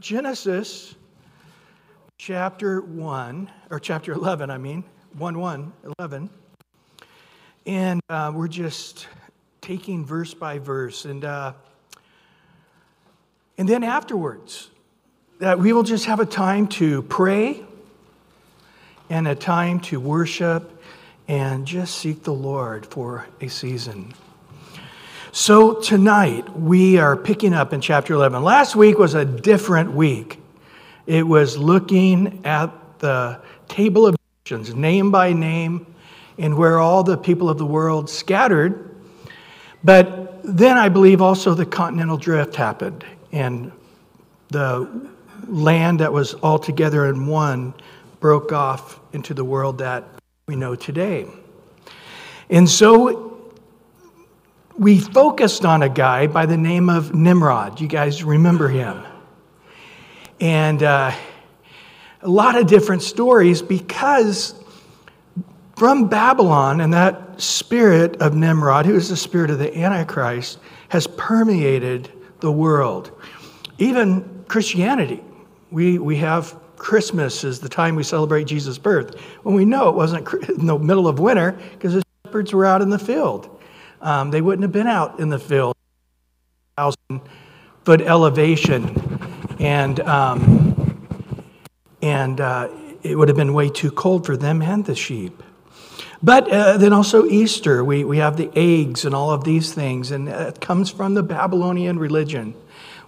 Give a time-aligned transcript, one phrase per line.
[0.00, 0.94] Genesis
[2.18, 4.84] chapter 1, or chapter 11, I mean,
[5.16, 6.30] 1 1, 11.
[7.66, 9.08] And uh, we're just
[9.60, 11.04] taking verse by verse.
[11.04, 11.52] And, uh,
[13.56, 14.70] and then afterwards,
[15.38, 17.64] that we will just have a time to pray
[19.10, 20.82] and a time to worship
[21.26, 24.14] and just seek the Lord for a season.
[25.32, 28.42] So tonight we are picking up in chapter 11.
[28.42, 30.40] Last week was a different week.
[31.06, 32.70] It was looking at
[33.00, 35.94] the table of nations, name by name,
[36.38, 38.96] and where all the people of the world scattered.
[39.84, 43.70] But then I believe also the continental drift happened, and
[44.48, 45.10] the
[45.46, 47.74] land that was all together in one
[48.20, 50.04] broke off into the world that
[50.46, 51.26] we know today.
[52.48, 53.27] And so
[54.78, 57.80] we focused on a guy by the name of Nimrod.
[57.80, 59.02] You guys remember him.
[60.40, 61.12] And uh,
[62.22, 64.54] a lot of different stories because
[65.76, 70.58] from Babylon and that spirit of Nimrod, who is the spirit of the Antichrist,
[70.90, 73.10] has permeated the world.
[73.78, 75.22] Even Christianity.
[75.72, 79.96] We, we have Christmas is the time we celebrate Jesus' birth, when we know it
[79.96, 83.57] wasn't in the middle of winter because the shepherds were out in the field.
[84.00, 85.76] Um, they wouldn't have been out in the field,
[86.76, 87.20] thousand
[87.84, 91.04] foot elevation, and um,
[92.02, 92.68] and uh,
[93.02, 95.42] it would have been way too cold for them and the sheep.
[96.22, 100.10] But uh, then also Easter, we, we have the eggs and all of these things,
[100.10, 102.54] and it comes from the Babylonian religion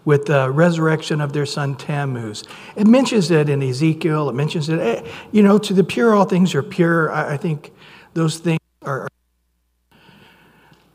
[0.05, 2.45] with the resurrection of their son Tammuz.
[2.77, 4.31] It mentions it in Ezekiel.
[4.31, 7.11] It mentions it, eh, you know, to the pure, all things are pure.
[7.11, 7.73] I, I think
[8.15, 9.09] those things are.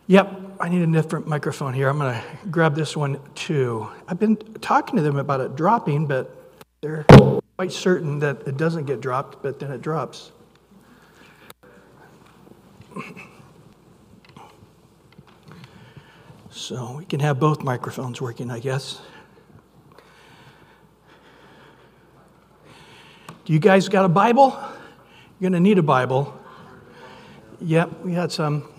[0.08, 1.90] Yep, I need a different microphone here.
[1.90, 3.88] I'm going to grab this one too.
[4.08, 7.06] I've been talking to them about it dropping, but they're
[7.58, 10.32] quite certain that it doesn't get dropped, but then it drops.
[16.52, 19.02] So we can have both microphones working, I guess.
[23.44, 24.56] Do you guys got a Bible?
[25.40, 26.40] You're going to need a Bible.
[27.60, 28.70] Yep, we had some.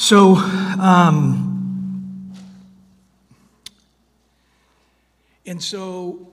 [0.00, 2.32] So, um,
[5.44, 6.30] and so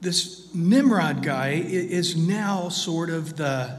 [0.00, 3.76] this Nimrod guy is now sort of the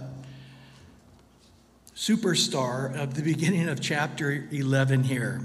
[1.95, 5.39] superstar of the beginning of chapter 11 here.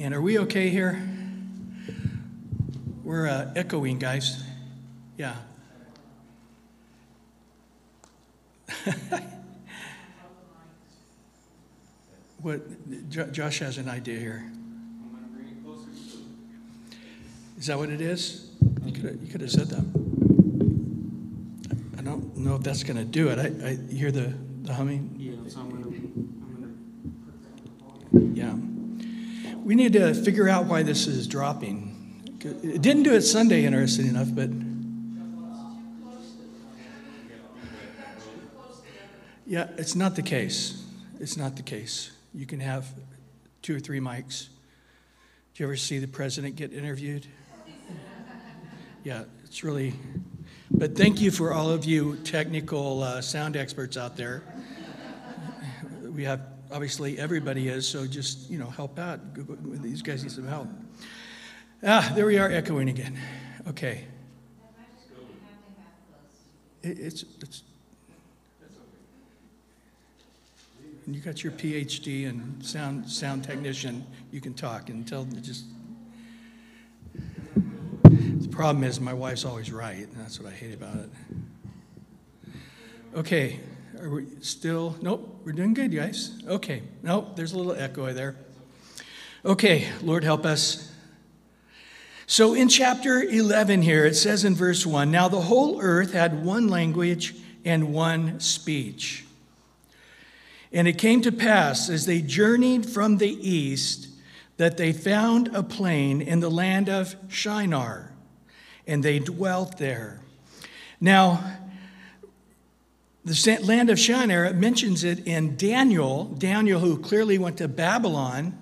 [0.00, 1.08] And are we okay here?
[3.04, 4.42] We're uh, echoing, guys.
[5.16, 5.36] Yeah.
[12.42, 12.60] what
[13.32, 14.44] Josh has an idea here.
[17.58, 18.50] Is that what it is?
[18.84, 19.84] You could have, you could have said that.
[21.96, 23.38] I don't know if that's going to do it.
[23.38, 25.14] I, I hear the, the humming.
[25.16, 25.92] Yeah, so I'm going to.
[28.40, 28.54] Yeah.
[29.58, 31.90] We need to figure out why this is dropping.
[32.40, 34.50] It didn't do it Sunday, interesting enough, but.
[39.46, 40.84] Yeah, it's not the case.
[41.20, 42.10] It's not the case.
[42.34, 42.86] You can have
[43.60, 44.48] two or three mics.
[45.54, 47.26] Do you ever see the president get interviewed?
[49.04, 49.94] Yeah, it's really
[50.74, 54.42] but thank you for all of you technical uh, sound experts out there.
[56.02, 59.20] We have, obviously, everybody is, so just, you know, help out.
[59.82, 60.68] These guys need some help.
[61.82, 63.18] Ah, there we are echoing again.
[63.66, 64.04] Okay.
[66.82, 67.62] It, it's, it's,
[71.06, 75.64] you got your PhD and sound, sound technician, you can talk and tell them just
[78.04, 81.10] the problem is, my wife's always right, and that's what I hate about it.
[83.14, 83.60] Okay,
[84.00, 84.96] are we still?
[85.00, 86.42] Nope, we're doing good, guys.
[86.46, 88.36] Okay, nope, there's a little echo there.
[89.44, 90.92] Okay, Lord help us.
[92.26, 96.44] So in chapter 11 here, it says in verse 1 Now the whole earth had
[96.44, 97.34] one language
[97.64, 99.24] and one speech.
[100.72, 104.08] And it came to pass as they journeyed from the east
[104.56, 108.12] that they found a plain in the land of Shinar
[108.86, 110.20] and they dwelt there.
[111.00, 111.42] Now,
[113.24, 118.58] the land of Shinar it mentions it in Daniel, Daniel who clearly went to Babylon,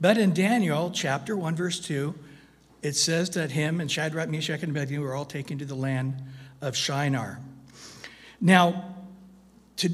[0.00, 2.14] but in Daniel chapter 1, verse 2,
[2.82, 6.14] it says that him and Shadrach, Meshach, and Abednego were all taken to the land
[6.60, 7.38] of Shinar.
[8.40, 8.94] Now,
[9.76, 9.90] to,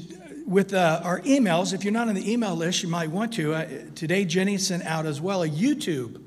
[0.47, 3.53] with uh, our emails, if you're not on the email list, you might want to.
[3.53, 6.23] Uh, today, Jenny sent out as well a YouTube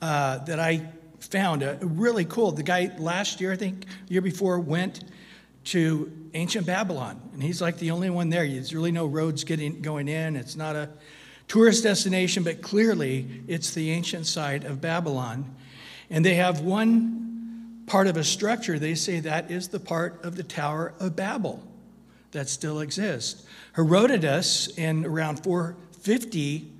[0.00, 2.52] uh, that I found uh, really cool.
[2.52, 5.02] The guy last year, I think, year before, went
[5.64, 8.46] to ancient Babylon, and he's like the only one there.
[8.46, 10.36] There's really no roads getting going in.
[10.36, 10.88] It's not a
[11.48, 15.56] tourist destination, but clearly it's the ancient site of Babylon.
[16.08, 18.78] And they have one part of a structure.
[18.78, 21.66] They say that is the part of the Tower of Babel
[22.32, 23.46] that still exists.
[23.72, 26.72] Herodotus, in around 450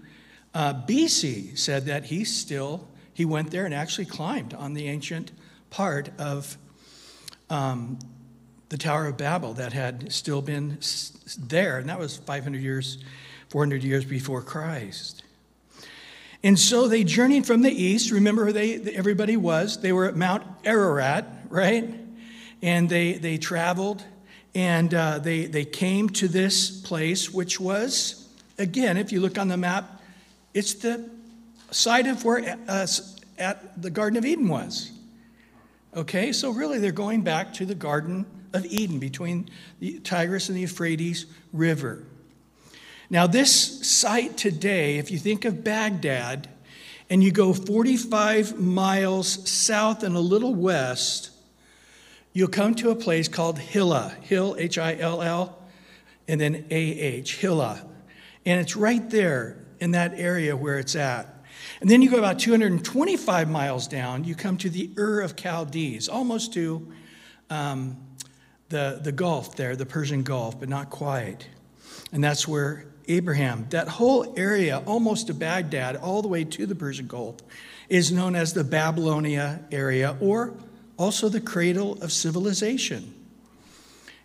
[0.55, 5.33] uh, BC, said that he still he went there and actually climbed on the ancient
[5.71, 6.59] part of
[7.49, 7.99] um,
[8.69, 10.79] the Tower of Babel that had still been
[11.39, 12.99] there, and that was 500 years,
[13.49, 15.23] 400 years before Christ.
[16.43, 18.11] And so they journeyed from the east.
[18.11, 19.81] Remember they, everybody was?
[19.81, 21.89] They were at Mount Ararat, right?
[22.61, 24.05] And they, they traveled
[24.57, 28.27] and uh, they, they came to this place, which was,
[28.57, 30.01] again, if you look on the map,
[30.55, 31.11] it's the
[31.71, 32.87] site of where uh,
[33.37, 34.93] at the Garden of Eden was.
[35.95, 38.25] Okay, so really they're going back to the Garden
[38.55, 42.05] of Eden between the Tigris and the Euphrates River.
[43.11, 46.49] Now, this site today, if you think of Baghdad
[47.11, 51.36] and you go 45 miles south and a little west,
[52.37, 55.59] you'll come to a place called Hilla, Hill, H I L L,
[56.29, 57.83] and then A H, Hilla.
[58.45, 61.43] And it's right there in that area where it's at.
[61.81, 66.11] And then you go about 225 miles down, you come to the Ur of Chaldees,
[66.11, 66.93] almost to
[67.49, 67.97] um,
[68.69, 71.49] the, the Gulf there, the Persian Gulf, but not quite.
[72.13, 76.75] And that's where Abraham, that whole area, almost to Baghdad, all the way to the
[76.75, 77.37] Persian Gulf,
[77.89, 80.55] is known as the Babylonia area, or
[80.97, 83.15] also the cradle of civilization.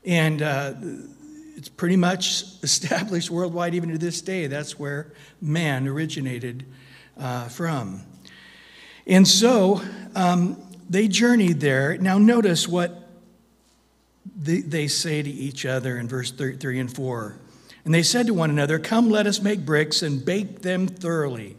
[0.06, 0.74] And uh,
[1.56, 4.48] it's pretty much established worldwide, even to this day.
[4.48, 6.66] That's where man originated
[7.18, 8.04] uh, from.
[9.08, 9.82] And so
[10.16, 11.98] um, they journeyed there.
[11.98, 13.10] Now, notice what
[14.36, 17.36] they, they say to each other in verse 3 and 4.
[17.84, 21.58] And they said to one another, Come, let us make bricks and bake them thoroughly.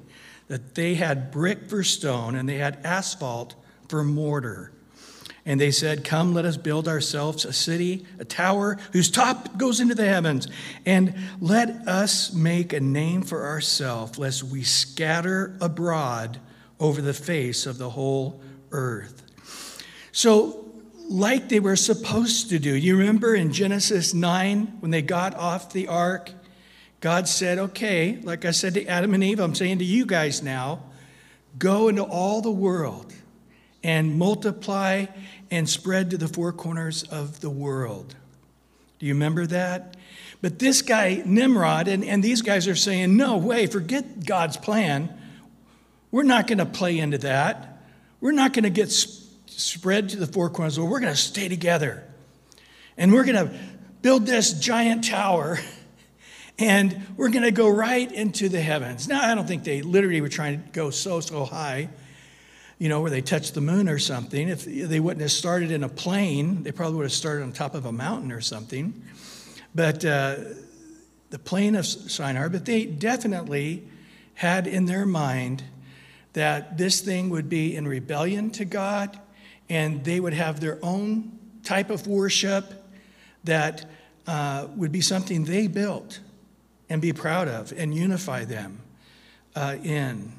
[0.48, 3.54] That they had brick for stone and they had asphalt
[3.88, 4.71] for mortar.
[5.44, 9.80] And they said, Come, let us build ourselves a city, a tower whose top goes
[9.80, 10.46] into the heavens,
[10.86, 16.38] and let us make a name for ourselves, lest we scatter abroad
[16.78, 18.40] over the face of the whole
[18.70, 19.22] earth.
[20.12, 20.58] So,
[21.08, 25.72] like they were supposed to do, you remember in Genesis 9 when they got off
[25.72, 26.30] the ark?
[27.00, 30.40] God said, Okay, like I said to Adam and Eve, I'm saying to you guys
[30.40, 30.84] now,
[31.58, 33.12] go into all the world
[33.82, 35.06] and multiply
[35.50, 38.14] and spread to the four corners of the world.
[38.98, 39.96] Do you remember that?
[40.40, 45.12] But this guy, Nimrod, and, and these guys are saying, no way, forget God's plan.
[46.10, 47.82] We're not going to play into that.
[48.20, 50.78] We're not going to get spread to the four corners.
[50.78, 52.04] Well, we're going to stay together.
[52.96, 53.54] And we're going to
[54.02, 55.58] build this giant tower
[56.58, 59.08] and we're going to go right into the heavens.
[59.08, 61.88] Now, I don't think they literally were trying to go so, so high,
[62.82, 64.48] you know, where they touched the moon or something.
[64.48, 67.76] If they wouldn't have started in a plain, they probably would have started on top
[67.76, 69.04] of a mountain or something.
[69.72, 70.38] But uh,
[71.30, 73.86] the plain of Shinar, but they definitely
[74.34, 75.62] had in their mind
[76.32, 79.16] that this thing would be in rebellion to God
[79.68, 82.64] and they would have their own type of worship
[83.44, 83.88] that
[84.26, 86.18] uh, would be something they built
[86.88, 88.80] and be proud of and unify them
[89.54, 90.32] uh, in.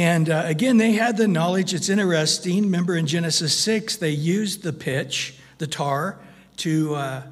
[0.00, 1.74] And uh, again, they had the knowledge.
[1.74, 2.62] It's interesting.
[2.62, 6.18] Remember in Genesis 6, they used the pitch, the tar,
[6.56, 7.22] to uh,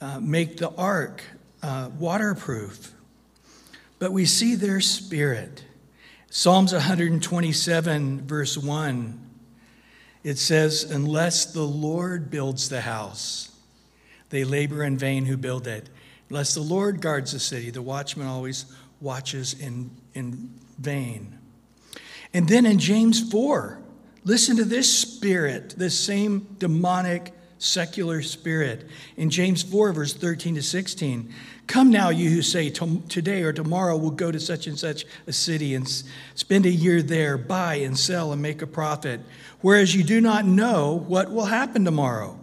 [0.00, 1.22] uh, make the ark
[1.62, 2.92] uh, waterproof.
[4.00, 5.62] But we see their spirit.
[6.28, 9.20] Psalms 127, verse 1,
[10.24, 13.56] it says, Unless the Lord builds the house,
[14.30, 15.88] they labor in vain who build it.
[16.30, 18.64] Unless the Lord guards the city, the watchman always
[19.00, 20.50] watches in, in
[20.80, 21.38] vain.
[22.32, 23.78] And then in James 4,
[24.24, 28.86] listen to this spirit, this same demonic secular spirit.
[29.16, 31.32] In James 4, verse 13 to 16,
[31.66, 35.32] come now, you who say, today or tomorrow we'll go to such and such a
[35.32, 36.04] city and
[36.34, 39.20] spend a year there, buy and sell and make a profit,
[39.60, 42.38] whereas you do not know what will happen tomorrow.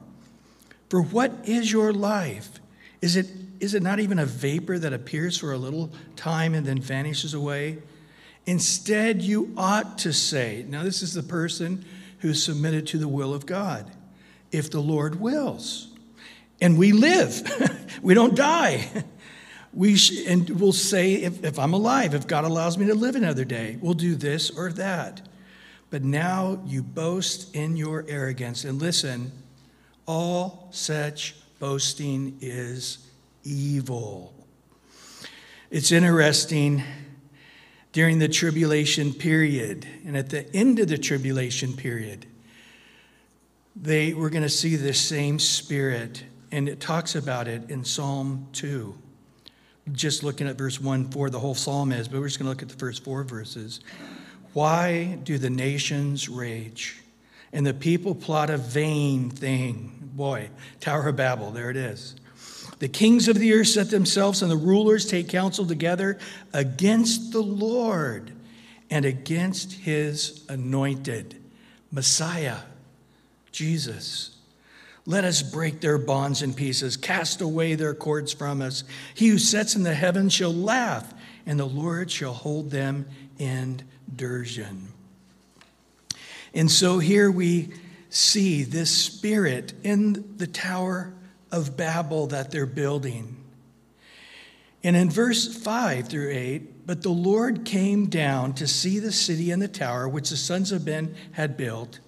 [0.90, 2.60] For what is your life?
[3.02, 3.28] Is it,
[3.60, 7.34] is it not even a vapor that appears for a little time and then vanishes
[7.34, 7.80] away?
[8.46, 11.86] Instead, you ought to say, now this is the person
[12.20, 13.90] who's submitted to the will of God,
[14.52, 15.88] if the Lord wills.
[16.62, 17.42] And we live,
[18.02, 18.88] we don't die.
[19.74, 23.16] we sh- and we'll say, if, if I'm alive, if God allows me to live
[23.16, 25.22] another day, we'll do this or that.
[25.90, 28.66] But now you boast in your arrogance.
[28.66, 29.32] And listen,
[30.06, 33.10] all such boasting is
[33.44, 34.34] evil.
[35.70, 36.84] It's interesting
[37.94, 42.26] during the tribulation period and at the end of the tribulation period,
[43.76, 46.24] they were going to see the same spirit.
[46.52, 48.96] And it talks about it in Psalm 2
[49.92, 52.50] just looking at verse 1 4, the whole psalm is, but we're just going to
[52.50, 53.82] look at the first four verses.
[54.54, 57.02] Why do the nations rage
[57.52, 60.10] and the people plot a vain thing?
[60.14, 62.16] Boy, Tower of Babel, there it is.
[62.84, 66.20] The kings of the earth set themselves, and the rulers take counsel together
[66.52, 68.34] against the Lord
[68.90, 71.42] and against his anointed
[71.94, 72.58] Messiah,
[73.54, 74.36] Jesus.
[75.06, 78.84] Let us break their bonds in pieces, cast away their cords from us.
[79.14, 81.14] He who sits in the heavens shall laugh,
[81.46, 83.06] and the Lord shall hold them
[83.40, 83.82] in
[84.14, 84.90] derision.
[86.54, 87.76] And so here we
[88.10, 91.14] see this spirit in the Tower
[91.54, 93.38] of Babel that they're building.
[94.84, 99.52] And in verse 5 through 8, but the Lord came down to see the city
[99.52, 102.00] and the tower which the sons of men had built.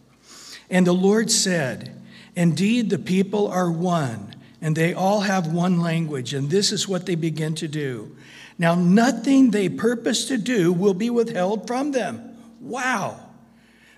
[0.69, 2.01] And the Lord said,
[2.35, 7.05] Indeed, the people are one, and they all have one language, and this is what
[7.05, 8.13] they begin to do.
[8.57, 12.35] Now, nothing they purpose to do will be withheld from them.
[12.59, 13.19] Wow.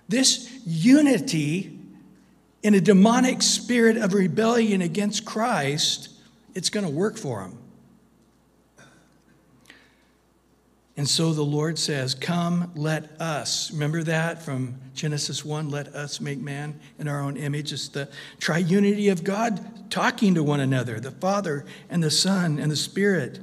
[0.09, 1.76] This unity
[2.67, 6.09] in a demonic spirit of rebellion against Christ,
[6.53, 7.57] it's going to work for them.
[10.97, 13.71] And so the Lord says, Come, let us.
[13.71, 15.69] Remember that from Genesis 1?
[15.69, 17.71] Let us make man in our own image.
[17.71, 18.09] It's the
[18.39, 23.39] triunity of God talking to one another, the Father and the Son and the Spirit.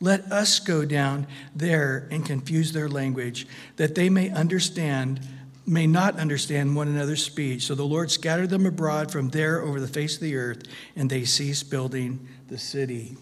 [0.00, 5.26] Let us go down there and confuse their language, that they may understand,
[5.66, 7.64] may not understand one another's speech.
[7.64, 10.62] So the Lord scattered them abroad from there over the face of the earth,
[10.94, 13.16] and they ceased building the city.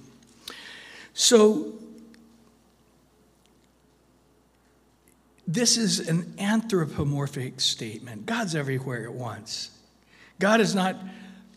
[1.14, 1.74] So
[5.46, 8.26] This is an anthropomorphic statement.
[8.26, 9.70] God's everywhere at once.
[10.38, 10.96] God is not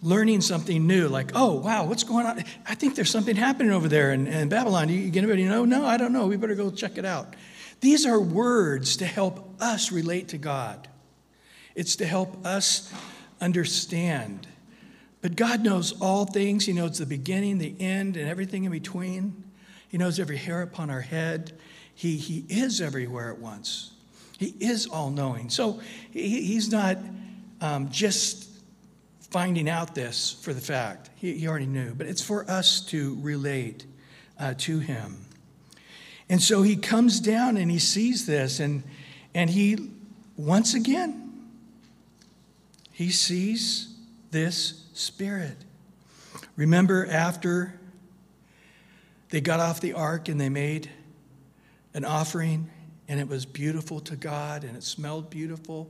[0.02, 2.44] learning something new, like, oh, wow, what's going on?
[2.68, 4.90] I think there's something happening over there in, in Babylon.
[4.90, 5.66] You, get anybody know?
[5.66, 6.28] No, I don't know.
[6.28, 7.36] We better go check it out.
[7.82, 10.88] These are words to help us relate to God,
[11.76, 12.92] it's to help us
[13.42, 14.48] understand.
[15.22, 16.68] But God knows all things.
[16.68, 19.44] He knows the beginning, the end, and everything in between.
[19.88, 21.54] He knows every hair upon our head.
[21.96, 23.92] He, he is everywhere at once.
[24.38, 25.50] He is all knowing.
[25.50, 25.80] So
[26.12, 26.98] he, he's not
[27.62, 28.50] um, just
[29.32, 31.10] finding out this for the fact.
[31.16, 33.86] He, he, already knew, but it's for us to relate
[34.40, 35.25] uh, to him.
[36.30, 38.84] And so he comes down and he sees this, and,
[39.34, 39.92] and he,
[40.38, 41.22] once again,
[42.92, 43.94] he sees
[44.32, 45.58] this spirit.
[46.56, 47.80] Remember after
[49.30, 50.90] they got off the ark and they made
[51.94, 52.70] an offering,
[53.08, 55.88] and it was beautiful to God, and it smelled beautiful.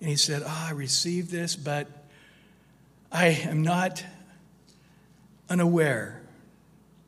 [0.00, 1.88] And he said, oh, I received this, but
[3.10, 4.04] I am not
[5.48, 6.23] unaware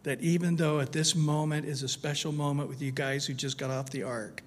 [0.06, 3.58] that even though at this moment is a special moment with you guys who just
[3.58, 4.40] got off the ark,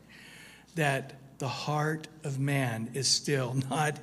[0.75, 4.00] that the heart of man is still not,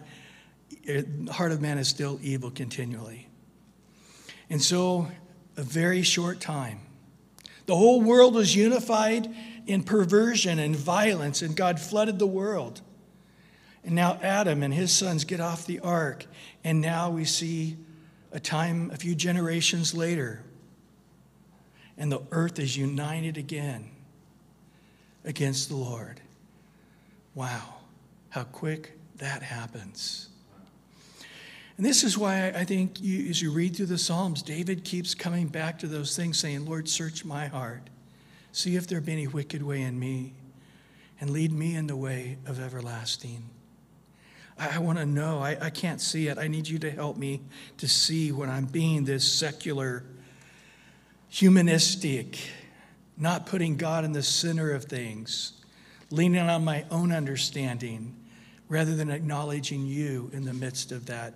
[0.86, 3.26] eh, the heart of man is still evil continually.
[4.50, 5.08] And so,
[5.56, 6.80] a very short time,
[7.64, 9.26] the whole world was unified
[9.66, 12.82] in perversion and violence, and God flooded the world.
[13.82, 16.26] And now Adam and his sons get off the ark,
[16.62, 17.78] and now we see
[18.30, 20.42] a time, a few generations later,
[21.98, 23.90] and the earth is united again
[25.24, 26.20] against the Lord.
[27.34, 27.74] Wow,
[28.30, 30.28] how quick that happens.
[31.76, 35.14] And this is why I think you, as you read through the Psalms, David keeps
[35.14, 37.90] coming back to those things, saying, Lord, search my heart.
[38.52, 40.32] See if there be any wicked way in me,
[41.20, 43.50] and lead me in the way of everlasting.
[44.58, 45.40] I, want to know.
[45.40, 46.38] I, I can't see it.
[46.38, 47.42] I need you to help me
[47.76, 50.02] to see when I'm being this secular,
[51.28, 52.38] humanistic,
[53.16, 55.52] not putting God in the center of things,
[56.10, 58.14] leaning on my own understanding
[58.68, 61.34] rather than acknowledging you in the midst of that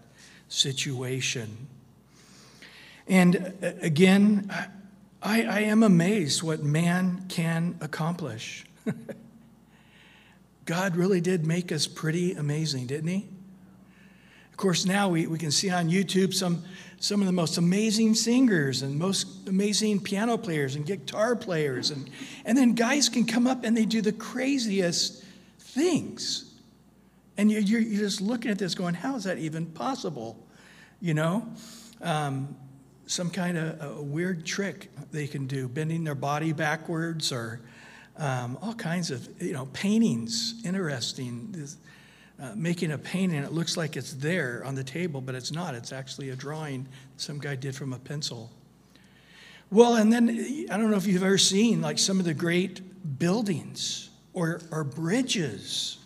[0.48, 1.68] situation.
[3.06, 4.50] And uh, again,
[5.22, 8.64] I, I am amazed what man can accomplish.
[10.64, 13.26] God really did make us pretty amazing, didn't he?
[14.50, 16.62] Of course, now we, we can see on YouTube some,
[17.00, 21.90] some of the most amazing singers and most amazing piano players and guitar players.
[21.90, 22.10] And,
[22.44, 25.24] and then guys can come up and they do the craziest
[25.58, 26.54] things.
[27.38, 30.46] And you're, you're, just looking at this going, how is that even possible?
[31.00, 31.48] You know?
[32.02, 32.54] Um,
[33.06, 37.60] some kind of a weird trick they can do, bending their body backwards or
[38.18, 41.66] um, all kinds of, you know, paintings, interesting.
[42.40, 45.74] Uh, making a painting, it looks like it's there on the table, but it's not.
[45.74, 48.50] It's actually a drawing some guy did from a pencil.
[49.70, 53.18] Well, and then I don't know if you've ever seen like some of the great
[53.18, 55.98] buildings or, or bridges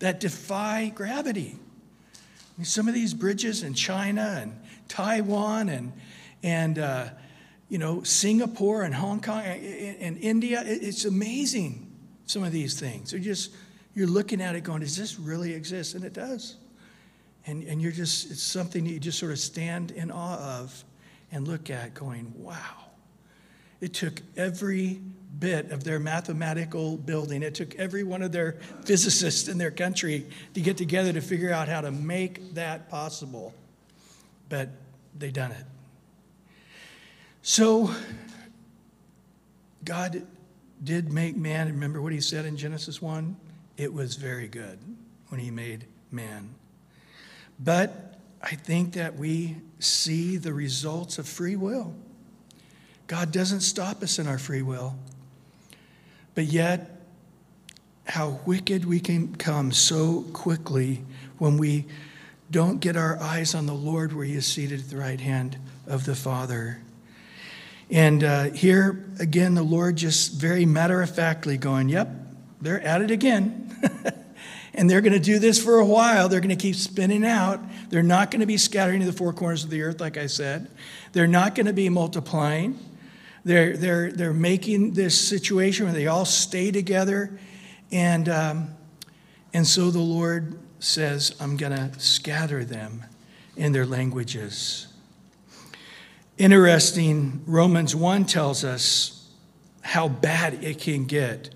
[0.00, 1.54] that defy gravity.
[1.54, 5.92] I mean, some of these bridges in China and Taiwan and,
[6.42, 7.08] and uh,
[7.68, 11.88] you know, Singapore and Hong Kong and India, it's amazing,
[12.26, 13.12] some of these things.
[13.12, 13.52] They're just
[13.96, 15.94] you're looking at it going, does this really exist?
[15.94, 16.56] And it does.
[17.46, 20.84] And, and you're just, it's something that you just sort of stand in awe of
[21.32, 22.60] and look at going, wow.
[23.80, 25.00] It took every
[25.38, 28.52] bit of their mathematical building, it took every one of their
[28.84, 33.54] physicists in their country to get together to figure out how to make that possible.
[34.50, 34.68] But
[35.18, 35.64] they done it.
[37.40, 37.90] So,
[39.84, 40.26] God
[40.84, 41.68] did make man.
[41.68, 43.36] Remember what he said in Genesis 1?
[43.76, 44.78] It was very good
[45.28, 46.54] when he made man.
[47.58, 51.94] But I think that we see the results of free will.
[53.06, 54.96] God doesn't stop us in our free will.
[56.34, 57.00] But yet,
[58.04, 61.02] how wicked we can come so quickly
[61.38, 61.86] when we
[62.50, 65.56] don't get our eyes on the Lord where He is seated at the right hand
[65.86, 66.80] of the Father.
[67.90, 72.08] And uh, here again, the Lord just very matter of factly going, Yep,
[72.60, 73.65] they're at it again.
[74.74, 76.28] and they're going to do this for a while.
[76.28, 77.60] They're going to keep spinning out.
[77.90, 80.26] They're not going to be scattering to the four corners of the earth, like I
[80.26, 80.70] said.
[81.12, 82.78] They're not going to be multiplying.
[83.44, 87.38] They're, they're, they're making this situation where they all stay together.
[87.92, 88.74] And, um,
[89.54, 93.04] and so the Lord says, I'm going to scatter them
[93.56, 94.88] in their languages.
[96.38, 99.30] Interesting, Romans 1 tells us
[99.80, 101.54] how bad it can get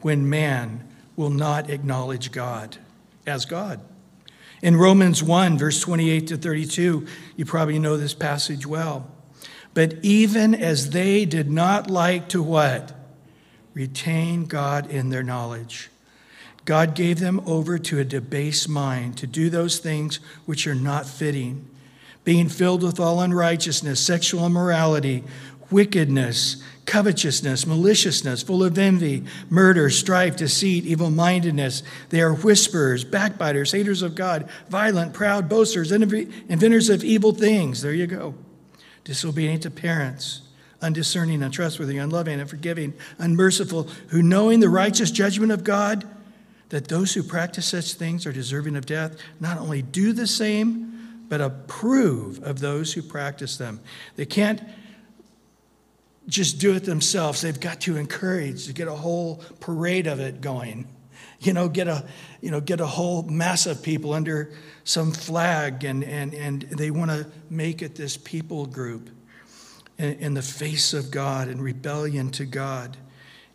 [0.00, 2.78] when man will not acknowledge God
[3.26, 3.80] as God.
[4.62, 9.10] In Romans 1, verse 28 to 32, you probably know this passage well.
[9.74, 12.92] But even as they did not like to what?
[13.74, 15.90] Retain God in their knowledge.
[16.64, 21.06] God gave them over to a debased mind to do those things which are not
[21.06, 21.68] fitting,
[22.22, 25.24] being filled with all unrighteousness, sexual immorality,
[25.70, 31.82] wickedness, covetousness, maliciousness, full of envy, murder, strife, deceit, evil mindedness.
[32.08, 37.82] They are whisperers, backbiters, haters of God, violent, proud, boasters, inventors of evil things.
[37.82, 38.34] There you go.
[39.04, 40.42] Disobedient to parents,
[40.80, 46.04] undiscerning, untrustworthy, unloving, unforgiving, unmerciful, who knowing the righteous judgment of God,
[46.70, 51.26] that those who practice such things are deserving of death, not only do the same,
[51.28, 53.80] but approve of those who practice them.
[54.16, 54.60] They can't
[56.28, 57.40] just do it themselves.
[57.40, 60.86] They've got to encourage to get a whole parade of it going.
[61.40, 62.04] You know, get a
[62.40, 64.52] you know get a whole mass of people under
[64.84, 69.10] some flag, and and and they want to make it this people group
[69.98, 72.96] in, in the face of God and rebellion to God,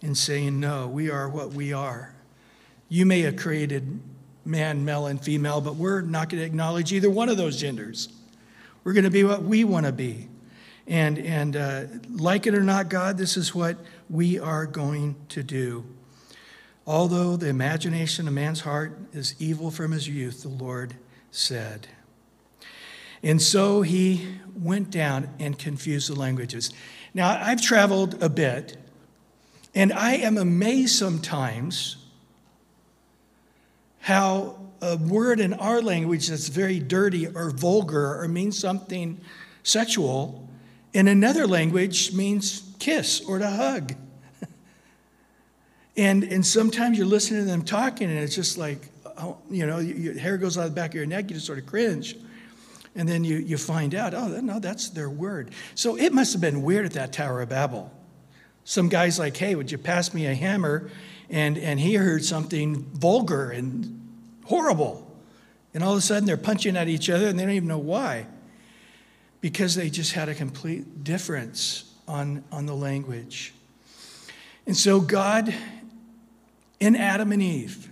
[0.01, 2.13] and saying no, we are what we are.
[2.89, 4.01] You may have created
[4.43, 8.09] man, male, and female, but we're not going to acknowledge either one of those genders.
[8.83, 10.29] We're going to be what we want to be.
[10.87, 13.77] And, and uh, like it or not, God, this is what
[14.09, 15.85] we are going to do.
[16.85, 20.95] Although the imagination of man's heart is evil from his youth, the Lord
[21.29, 21.87] said.
[23.21, 26.71] And so he went down and confused the languages.
[27.13, 28.77] Now, I've traveled a bit,
[29.75, 31.97] and I am amazed sometimes
[33.99, 39.19] how a word in our language that's very dirty or vulgar or means something
[39.63, 40.46] sexual
[40.97, 43.93] in another language means kiss or to hug.
[45.97, 48.79] and, and sometimes you're listening to them talking, and it's just like,
[49.19, 51.59] oh, you know, your hair goes out the back of your neck, you just sort
[51.59, 52.15] of cringe.
[52.95, 55.51] And then you, you find out, oh, no, that's their word.
[55.75, 57.91] So it must have been weird at that Tower of Babel.
[58.63, 60.89] Some guy's like, hey, would you pass me a hammer?
[61.29, 64.01] And, and he heard something vulgar and
[64.45, 65.15] horrible.
[65.75, 67.77] And all of a sudden they're punching at each other and they don't even know
[67.77, 68.25] why
[69.41, 73.53] because they just had a complete difference on, on the language.
[74.65, 75.53] And so, God,
[76.79, 77.89] in Adam and Eve,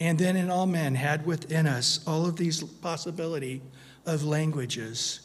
[0.00, 3.62] and then in all men had within us all of these possibility
[4.06, 5.20] of languages,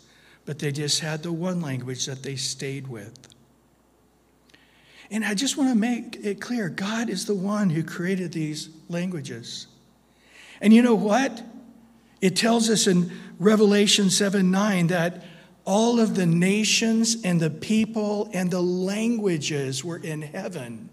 [0.45, 3.27] but they just had the one language that they stayed with.
[5.11, 8.69] And I just want to make it clear God is the one who created these
[8.89, 9.67] languages.
[10.61, 11.41] And you know what?
[12.21, 15.23] It tells us in Revelation 7 9 that
[15.65, 20.89] all of the nations and the people and the languages were in heaven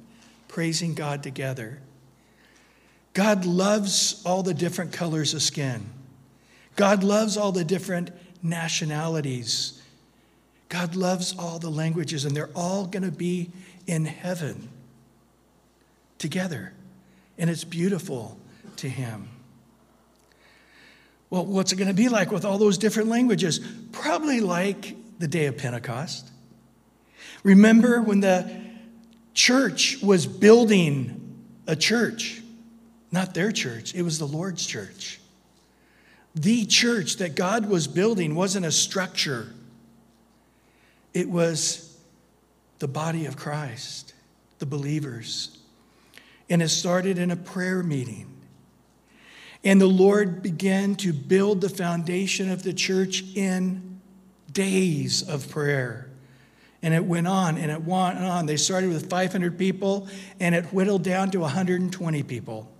[0.48, 1.80] praising God together.
[3.12, 5.86] God loves all the different colors of skin.
[6.76, 8.10] God loves all the different
[8.42, 9.82] nationalities.
[10.68, 13.50] God loves all the languages, and they're all going to be
[13.86, 14.68] in heaven
[16.18, 16.72] together.
[17.38, 18.38] And it's beautiful
[18.76, 19.28] to Him.
[21.30, 23.60] Well, what's it going to be like with all those different languages?
[23.92, 26.30] Probably like the day of Pentecost.
[27.42, 28.48] Remember when the
[29.34, 32.42] church was building a church?
[33.10, 35.20] Not their church, it was the Lord's church.
[36.34, 39.52] The church that God was building wasn't a structure,
[41.14, 41.96] it was
[42.78, 44.12] the body of Christ,
[44.58, 45.58] the believers.
[46.50, 48.35] And it started in a prayer meeting.
[49.66, 54.00] And the Lord began to build the foundation of the church in
[54.52, 56.08] days of prayer.
[56.82, 58.46] And it went on and it went on.
[58.46, 60.06] They started with 500 people
[60.38, 62.70] and it whittled down to 120 people.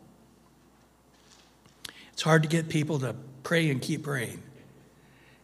[2.12, 4.40] It's hard to get people to pray and keep praying.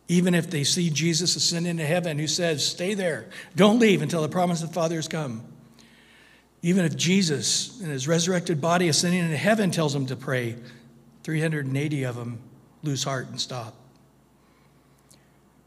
[0.07, 4.23] Even if they see Jesus ascend into heaven, who says, Stay there, don't leave until
[4.23, 5.43] the promise of the Father has come.
[6.63, 10.55] Even if Jesus, in his resurrected body, ascending into heaven, tells them to pray,
[11.23, 12.39] 380 of them
[12.83, 13.75] lose heart and stop.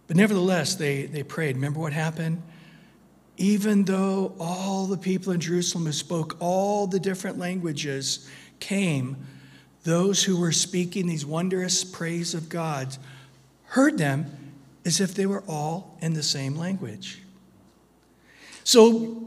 [0.07, 1.55] But nevertheless, they, they prayed.
[1.55, 2.41] Remember what happened?
[3.37, 9.17] Even though all the people in Jerusalem who spoke all the different languages came,
[9.83, 12.95] those who were speaking these wondrous praise of God
[13.63, 14.53] heard them
[14.85, 17.21] as if they were all in the same language.
[18.63, 19.25] So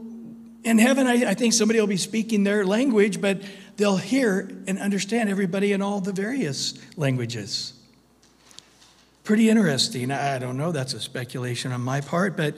[0.63, 3.41] in heaven, I, I think somebody will be speaking their language, but
[3.79, 7.73] they'll hear and understand everybody in all the various languages.
[9.23, 10.11] Pretty interesting.
[10.11, 12.55] I don't know, that's a speculation on my part, but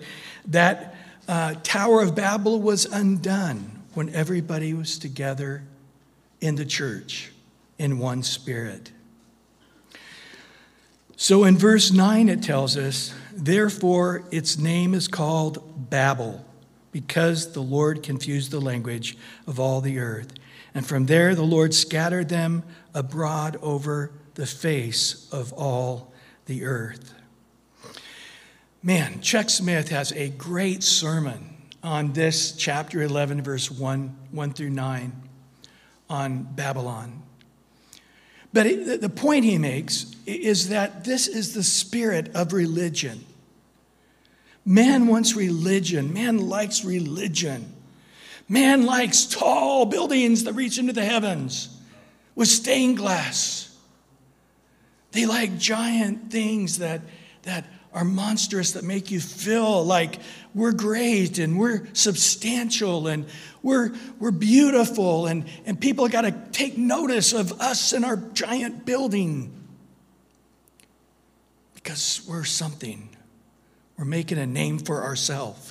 [0.48, 0.96] that
[1.28, 5.64] uh, Tower of Babel was undone when everybody was together
[6.42, 7.32] in the church
[7.78, 8.92] in one spirit.
[11.18, 16.44] So in verse 9, it tells us, therefore its name is called Babel,
[16.92, 20.34] because the Lord confused the language of all the earth.
[20.74, 26.14] And from there, the Lord scattered them abroad over the face of all
[26.46, 27.14] the earth.
[28.84, 34.70] Man, Chuck Smith has a great sermon on this chapter 11, verse 1, 1 through
[34.70, 35.12] 9
[36.10, 37.22] on Babylon.
[38.54, 43.24] But it, the point he makes is that this is the spirit of religion.
[44.66, 47.74] Man wants religion, man likes religion.
[48.52, 51.70] Man likes tall buildings that reach into the heavens
[52.36, 53.74] with stained glass.
[55.14, 57.00] They like giant things that,
[57.44, 60.20] that are monstrous, that make you feel like
[60.54, 63.26] we're great and we're substantial and
[63.64, 68.86] we're, we're beautiful, and, and people got to take notice of us and our giant
[68.86, 69.50] building
[71.74, 73.16] because we're something.
[73.98, 75.71] We're making a name for ourselves.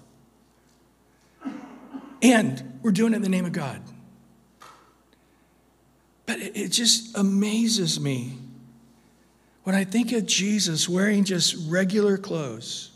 [2.22, 3.80] And we're doing it in the name of God.
[6.26, 8.38] But it just amazes me
[9.64, 12.92] when I think of Jesus wearing just regular clothes.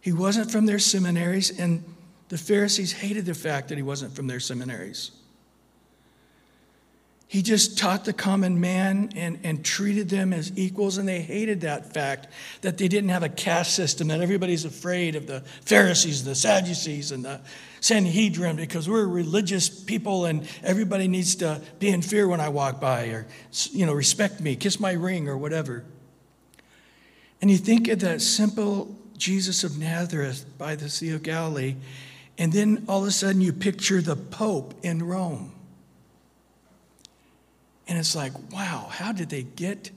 [0.00, 1.84] He wasn't from their seminaries, and
[2.28, 5.10] the Pharisees hated the fact that he wasn't from their seminaries.
[7.30, 11.60] He just taught the common man and, and treated them as equals, and they hated
[11.60, 12.26] that fact
[12.62, 16.34] that they didn't have a caste system, that everybody's afraid of the Pharisees, and the
[16.34, 17.40] Sadducees, and the
[17.78, 22.80] Sanhedrin because we're religious people and everybody needs to be in fear when I walk
[22.80, 23.28] by or,
[23.70, 25.84] you know, respect me, kiss my ring, or whatever.
[27.40, 31.76] And you think of that simple Jesus of Nazareth by the Sea of Galilee,
[32.38, 35.52] and then all of a sudden you picture the Pope in Rome.
[37.90, 39.90] And it's like, wow, how did they get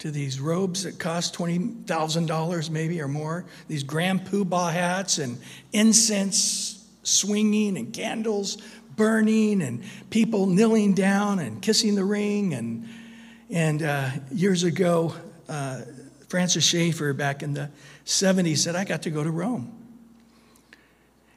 [0.00, 3.44] to these robes that cost $20,000 maybe or more?
[3.68, 5.38] These grand poobah hats and
[5.72, 8.58] incense swinging and candles
[8.96, 12.52] burning and people kneeling down and kissing the ring.
[12.52, 12.88] And,
[13.48, 15.14] and uh, years ago,
[15.48, 15.82] uh,
[16.26, 17.70] Francis Schaeffer back in the
[18.06, 19.72] 70s said, I got to go to Rome.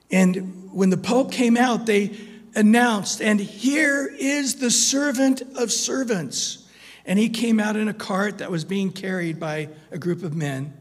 [0.10, 2.18] And when the Pope came out, they
[2.56, 6.68] announced, And here is the servant of servants.
[7.06, 10.36] And he came out in a cart that was being carried by a group of
[10.36, 10.74] men.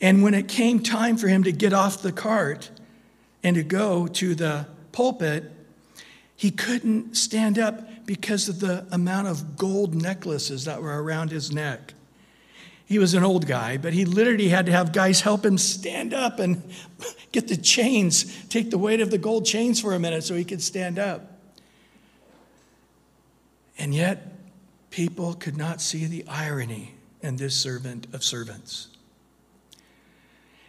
[0.00, 2.70] And when it came time for him to get off the cart
[3.42, 5.50] and to go to the pulpit,
[6.36, 11.52] he couldn't stand up because of the amount of gold necklaces that were around his
[11.52, 11.94] neck.
[12.86, 16.12] He was an old guy, but he literally had to have guys help him stand
[16.12, 16.62] up and
[17.32, 20.44] get the chains, take the weight of the gold chains for a minute so he
[20.44, 21.38] could stand up.
[23.78, 24.32] And yet,
[24.90, 28.88] people could not see the irony in this servant of servants.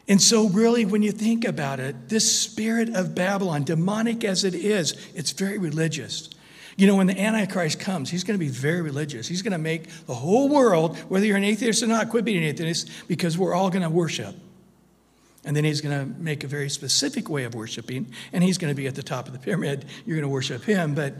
[0.07, 4.53] And so, really, when you think about it, this spirit of Babylon, demonic as it
[4.53, 6.29] is, it's very religious.
[6.77, 9.27] You know, when the Antichrist comes, he's going to be very religious.
[9.27, 12.37] He's going to make the whole world, whether you're an atheist or not, quit being
[12.37, 14.35] an atheist because we're all going to worship.
[15.45, 18.71] And then he's going to make a very specific way of worshiping, and he's going
[18.71, 19.85] to be at the top of the pyramid.
[20.05, 21.13] You're going to worship him, but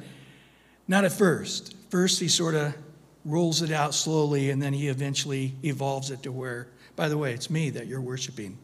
[0.88, 1.76] not at first.
[1.90, 2.76] First, he sort of
[3.24, 7.34] rolls it out slowly, and then he eventually evolves it to where, by the way,
[7.34, 8.58] it's me that you're worshiping.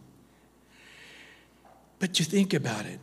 [2.00, 3.00] But you think about it,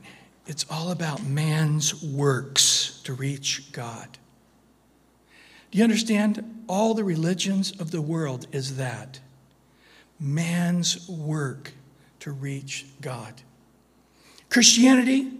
[0.48, 4.08] it's all about man's works to reach God.
[5.70, 6.64] Do you understand?
[6.66, 9.20] All the religions of the world is that
[10.18, 11.72] man's work
[12.20, 13.34] to reach God.
[14.48, 15.30] Christianity,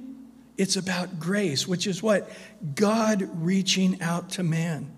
[0.59, 2.31] it's about grace, which is what?
[2.75, 4.93] God reaching out to man.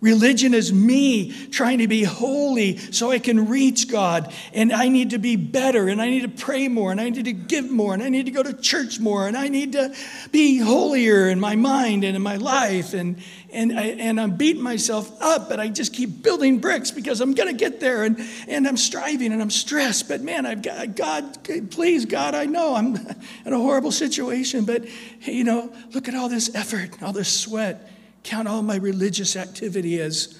[0.00, 4.32] Religion is me trying to be holy so I can reach God.
[4.52, 7.24] And I need to be better, and I need to pray more, and I need
[7.24, 9.92] to give more, and I need to go to church more, and I need to
[10.30, 12.94] be holier in my mind and in my life.
[12.94, 13.20] And,
[13.52, 17.34] and, I, and I'm beating myself up, but I just keep building bricks because I'm
[17.34, 18.04] going to get there.
[18.04, 20.08] And, and I'm striving and I'm stressed.
[20.08, 22.94] But man, I've got, God, please, God, I know I'm
[23.44, 24.84] in a horrible situation, but
[25.22, 30.00] you know, look at all this effort, all this sweat count all my religious activity
[30.00, 30.38] as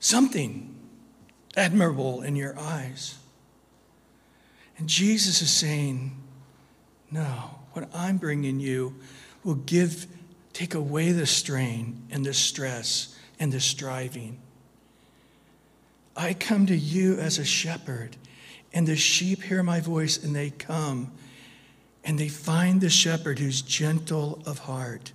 [0.00, 0.74] something
[1.56, 3.18] admirable in your eyes.
[4.78, 6.16] And Jesus is saying,
[7.10, 8.94] No, what I'm bringing you
[9.42, 10.06] will give,
[10.52, 14.38] take away the strain and the stress and the striving.
[16.16, 18.16] I come to you as a shepherd,
[18.72, 21.12] and the sheep hear my voice and they come,
[22.04, 25.12] and they find the shepherd who's gentle of heart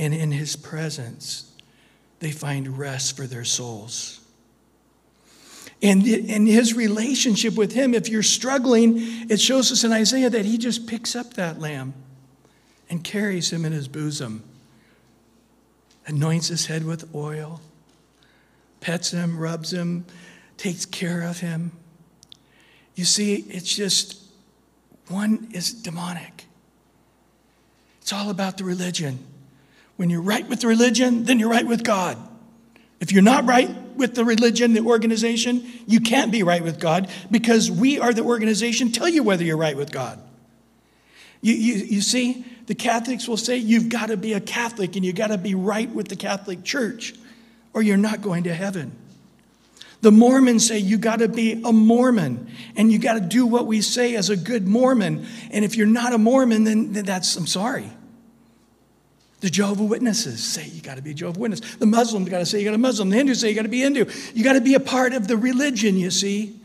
[0.00, 1.52] and in his presence,
[2.20, 4.18] they find rest for their souls.
[5.82, 8.94] And in his relationship with him, if you're struggling,
[9.28, 11.92] it shows us in Isaiah that he just picks up that lamb
[12.88, 14.42] and carries him in his bosom,
[16.06, 17.60] anoints his head with oil,
[18.80, 20.06] pets him, rubs him,
[20.56, 21.72] takes care of him.
[22.94, 24.18] You see, it's just
[25.08, 26.46] one is demonic.
[28.00, 29.26] It's all about the religion.
[30.00, 32.16] When you're right with the religion, then you're right with God.
[33.00, 37.10] If you're not right with the religion, the organization, you can't be right with God
[37.30, 40.18] because we are the organization tell you whether you're right with God.
[41.42, 45.04] You, you, you see, the Catholics will say you've got to be a Catholic and
[45.04, 47.12] you've got to be right with the Catholic Church
[47.74, 48.92] or you're not going to heaven.
[50.00, 53.66] The Mormons say you got to be a Mormon and you got to do what
[53.66, 55.26] we say as a good Mormon.
[55.50, 57.90] And if you're not a Mormon, then, then that's, I'm sorry.
[59.40, 61.60] The Jehovah Witnesses say you got to be a Jehovah Witness.
[61.76, 63.08] The Muslims got to say you got to Muslim.
[63.08, 64.04] The Hindus say you got to be Hindu.
[64.34, 66.60] You got to be a part of the religion, you see.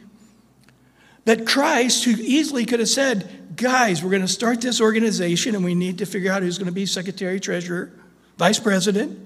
[1.23, 5.63] But Christ, who easily could have said, guys, we're going to start this organization and
[5.63, 7.91] we need to figure out who's going to be secretary, treasurer,
[8.37, 9.19] vice president.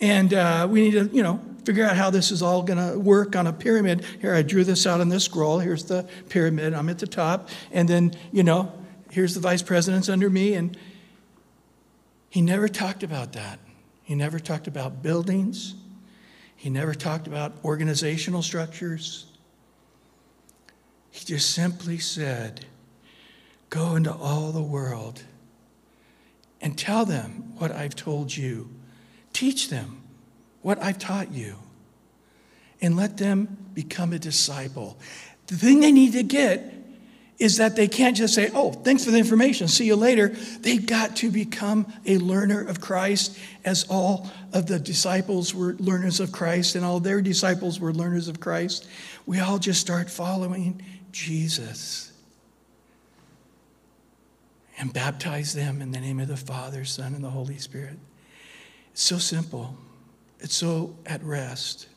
[0.00, 2.98] And uh, we need to, you know, figure out how this is all going to
[2.98, 4.04] work on a pyramid.
[4.20, 5.58] Here, I drew this out on this scroll.
[5.58, 6.74] Here's the pyramid.
[6.74, 7.48] I'm at the top.
[7.70, 8.72] And then, you know,
[9.10, 10.54] here's the vice presidents under me.
[10.54, 10.76] And
[12.34, 13.60] he never talked about that.
[14.02, 15.76] He never talked about buildings.
[16.56, 19.26] He never talked about organizational structures.
[21.12, 22.66] He just simply said,
[23.70, 25.22] Go into all the world
[26.60, 28.68] and tell them what I've told you.
[29.32, 30.02] Teach them
[30.60, 31.54] what I've taught you.
[32.80, 34.98] And let them become a disciple.
[35.46, 36.73] The thing they need to get
[37.38, 40.28] is that they can't just say, oh, thanks for the information, see you later.
[40.28, 46.20] They've got to become a learner of Christ, as all of the disciples were learners
[46.20, 48.86] of Christ and all their disciples were learners of Christ.
[49.26, 52.12] We all just start following Jesus
[54.78, 57.98] and baptize them in the name of the Father, Son, and the Holy Spirit.
[58.92, 59.76] It's so simple,
[60.38, 61.88] it's so at rest.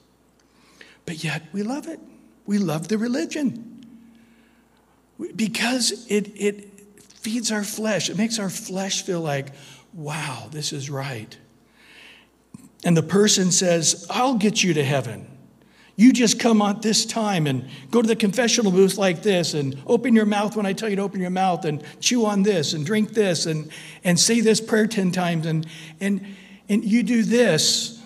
[1.06, 2.00] But yet we love it.
[2.45, 3.77] We love the religion
[5.36, 6.77] because it, it
[7.27, 8.10] feeds our flesh.
[8.10, 9.47] It makes our flesh feel like,
[9.93, 11.38] wow, this is right.
[12.84, 15.27] And the person says, I'll get you to heaven.
[15.95, 19.82] You just come on this time and go to the confessional booth like this and
[19.88, 22.73] open your mouth when I tell you to open your mouth and chew on this
[22.73, 23.71] and drink this and,
[24.03, 25.65] and say this prayer 10 times and,
[25.99, 26.23] and,
[26.69, 27.99] and you do this.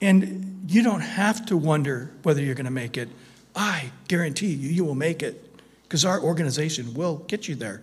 [0.00, 3.08] And you don't have to wonder whether you're going to make it.
[3.56, 5.42] I guarantee you, you will make it
[5.84, 7.80] because our organization will get you there.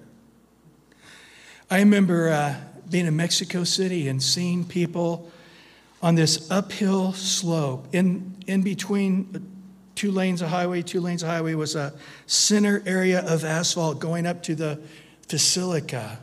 [1.69, 2.55] I remember uh,
[2.89, 5.31] being in Mexico City and seeing people
[6.01, 7.87] on this uphill slope.
[7.93, 9.49] In, in between
[9.95, 11.93] two lanes of highway, two lanes of highway was a
[12.27, 14.79] center area of asphalt going up to the
[15.29, 16.19] Basilica.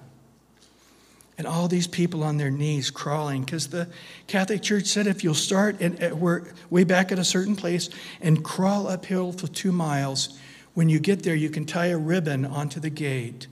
[1.41, 3.89] And all these people on their knees crawling because the
[4.27, 7.89] Catholic Church said if you'll start at, we're way back at a certain place
[8.21, 10.39] and crawl uphill for two miles,
[10.75, 13.47] when you get there, you can tie a ribbon onto the gate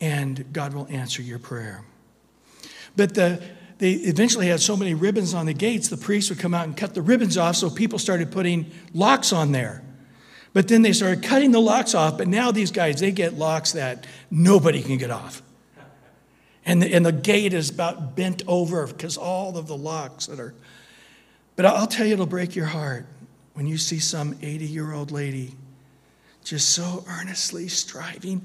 [0.00, 1.82] and God will answer your prayer.
[2.94, 3.42] But the
[3.78, 6.76] they eventually had so many ribbons on the gates, the priests would come out and
[6.76, 9.82] cut the ribbons off, so people started putting locks on there.
[10.52, 13.72] But then they started cutting the locks off, but now these guys, they get locks
[13.72, 15.42] that nobody can get off.
[16.68, 20.38] And the, and the gate is about bent over because all of the locks that
[20.38, 20.54] are.
[21.56, 23.06] But I'll tell you, it'll break your heart
[23.54, 25.54] when you see some 80 year old lady
[26.44, 28.44] just so earnestly striving.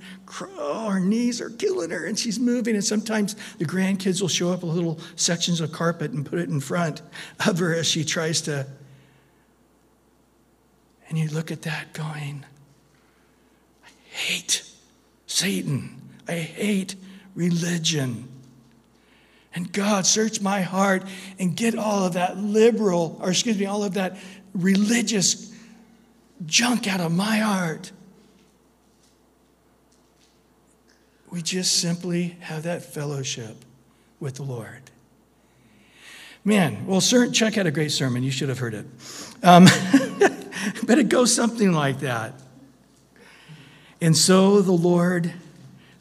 [0.58, 2.76] Oh, her knees are killing her, and she's moving.
[2.76, 6.62] And sometimes the grandkids will show up little sections of carpet and put it in
[6.62, 7.02] front
[7.46, 8.66] of her as she tries to.
[11.10, 12.46] And you look at that going,
[13.86, 14.64] I hate
[15.28, 16.02] Satan.
[16.26, 16.96] I hate
[17.36, 18.28] religion.
[19.56, 21.04] And God, search my heart
[21.38, 24.18] and get all of that liberal, or excuse me, all of that
[24.54, 25.54] religious
[26.46, 27.92] junk out of my heart.
[31.30, 33.66] We just simply have that fellowship
[34.20, 34.92] with the Lord.
[36.46, 38.22] Man, well, sir, Chuck had a great sermon.
[38.22, 38.86] You should have heard it.
[39.44, 39.66] Um,
[40.86, 42.34] but it goes something like that.
[44.02, 45.34] And so the Lord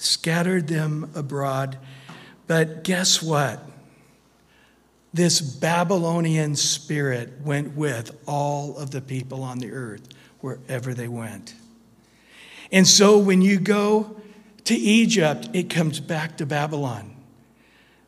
[0.03, 1.79] scattered them abroad.
[2.47, 3.63] But guess what?
[5.15, 10.09] This Babylonian spirit went with all of the people on the earth
[10.41, 11.55] wherever they went.
[12.71, 14.17] And so when you go
[14.65, 17.15] to Egypt, it comes back to Babylon.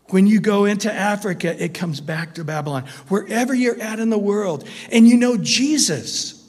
[0.09, 2.85] When you go into Africa, it comes back to Babylon.
[3.09, 6.47] Wherever you're at in the world, and you know Jesus,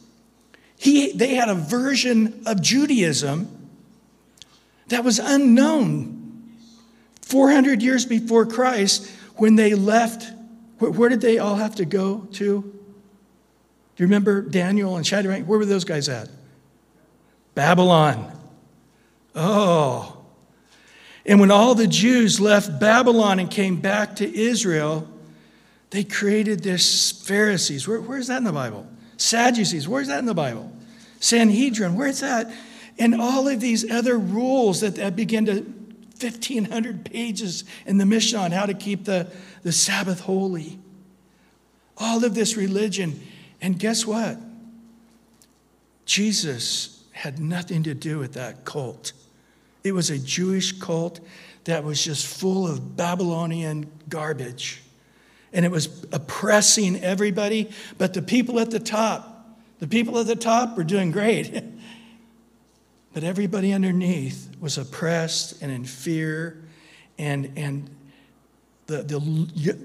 [0.78, 3.55] he, they had a version of Judaism
[4.88, 6.52] that was unknown
[7.22, 10.32] 400 years before Christ when they left.
[10.80, 12.62] Where, did they all have to go to?
[12.62, 15.46] Do you remember Daniel and Shadrach?
[15.46, 16.30] Where were those guys at?
[17.56, 18.32] Babylon.
[19.34, 20.18] Oh.
[21.26, 25.08] And when all the Jews left Babylon and came back to Israel,
[25.90, 27.88] they created this Pharisees.
[27.88, 28.86] Where, where's that in the Bible?
[29.18, 29.88] Sadducees.
[29.88, 30.72] Where's that in the Bible?
[31.20, 31.96] Sanhedrin.
[31.96, 32.54] Where's that?
[32.98, 35.66] And all of these other rules that, that begin to
[36.20, 39.28] 1,500 pages in the Mishnah on how to keep the,
[39.64, 40.80] the Sabbath holy.
[41.98, 43.22] All of this religion.
[43.62, 44.38] And guess what?
[46.06, 49.12] Jesus had nothing to do with that cult.
[49.84, 51.20] It was a Jewish cult
[51.66, 54.82] that was just full of Babylonian garbage.
[55.52, 60.36] And it was oppressing everybody, but the people at the top, the people at the
[60.36, 61.64] top were doing great.
[63.16, 66.62] but everybody underneath was oppressed and in fear,
[67.18, 67.90] and, and
[68.88, 69.20] the, the,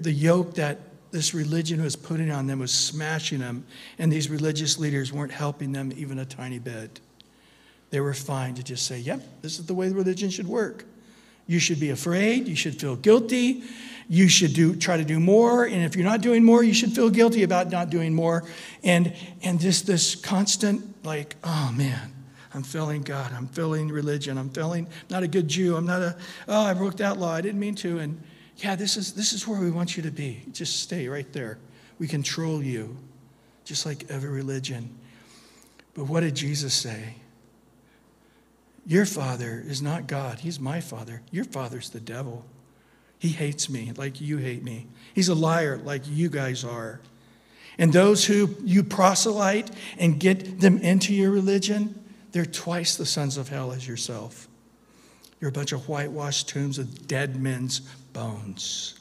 [0.01, 0.79] the yoke that
[1.11, 3.65] this religion was putting on them was smashing them,
[3.97, 6.99] and these religious leaders weren't helping them even a tiny bit.
[7.89, 10.83] They were fine to just say, yep, this is the way religion should work.
[11.47, 13.63] You should be afraid, you should feel guilty,
[14.09, 16.91] you should do, try to do more, and if you're not doing more, you should
[16.91, 18.43] feel guilty about not doing more.
[18.83, 22.11] And, and just this constant, like, oh man,
[22.53, 26.17] I'm failing God, I'm failing religion, I'm failing, not a good Jew, I'm not a,
[26.47, 27.99] oh, I broke that law, I didn't mean to.
[27.99, 28.21] And
[28.57, 30.43] yeah, this is, this is where we want you to be.
[30.51, 31.59] Just stay right there.
[31.97, 32.97] We control you,
[33.63, 34.97] just like every religion.
[35.93, 37.15] But what did Jesus say?
[38.85, 40.39] Your father is not God.
[40.39, 41.21] He's my father.
[41.31, 42.45] Your father's the devil.
[43.19, 44.87] He hates me like you hate me.
[45.13, 46.99] He's a liar like you guys are.
[47.77, 52.00] And those who you proselyte and get them into your religion,
[52.31, 54.47] they're twice the sons of hell as yourself.
[55.39, 57.79] You're a bunch of whitewashed tombs of dead men's
[58.13, 58.99] bones.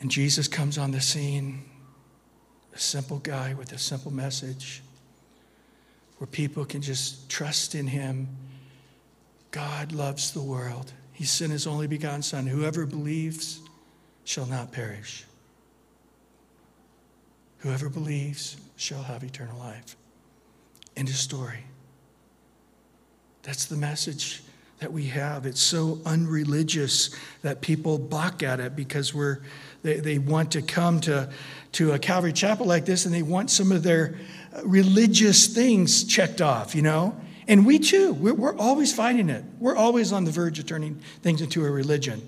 [0.00, 1.64] And Jesus comes on the scene,
[2.74, 4.82] a simple guy with a simple message.
[6.22, 8.28] where people can just trust in Him.
[9.50, 10.92] God loves the world.
[11.12, 12.46] He sent His only begotten Son.
[12.46, 13.60] Whoever believes
[14.22, 15.24] shall not perish.
[17.58, 19.96] Whoever believes shall have eternal life.
[20.96, 21.64] End of story.
[23.42, 24.42] That's the message
[24.78, 25.46] that we have.
[25.46, 29.38] It's so unreligious that people balk at it because we're,
[29.82, 31.30] they, they want to come to,
[31.72, 34.18] to a Calvary chapel like this and they want some of their
[34.64, 37.16] religious things checked off, you know?
[37.48, 39.44] And we too, we're, we're always fighting it.
[39.58, 42.20] We're always on the verge of turning things into a religion.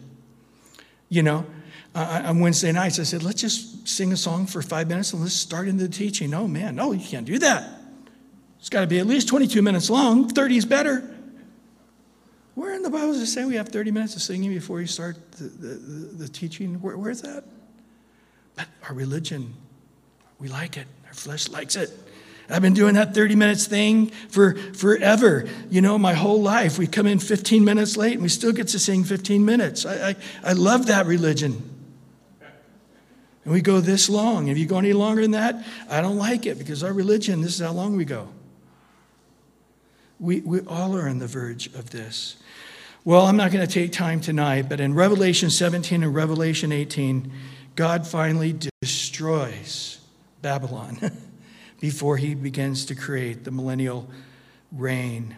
[1.09, 1.47] You know,
[1.95, 5.23] uh, on Wednesday nights, I said, let's just sing a song for five minutes and
[5.23, 6.35] let's start into the teaching.
[6.35, 7.84] Oh man, no, you can't do that.
[8.65, 10.27] It's got to be at least 22 minutes long.
[10.27, 11.07] 30 is better.
[12.55, 14.87] Where in the Bible does it say we have 30 minutes of singing before you
[14.87, 15.69] start the, the,
[16.25, 16.81] the teaching?
[16.81, 17.45] Where, where's that?
[18.57, 19.53] But our religion,
[20.39, 20.87] we like it.
[21.07, 21.91] Our flesh likes it.
[22.49, 25.47] I've been doing that 30 minutes thing for forever.
[25.69, 26.79] You know, my whole life.
[26.79, 29.85] We come in 15 minutes late and we still get to sing 15 minutes.
[29.85, 31.71] I, I, I love that religion.
[33.45, 34.49] And we go this long.
[34.49, 37.57] If you go any longer than that, I don't like it because our religion, this
[37.57, 38.31] is how long we go.
[40.25, 42.37] We, we all are on the verge of this.
[43.05, 47.31] Well, I'm not going to take time tonight, but in Revelation 17 and Revelation 18,
[47.77, 50.01] God finally destroys
[50.41, 50.99] Babylon
[51.81, 54.09] before he begins to create the millennial
[54.73, 55.37] reign.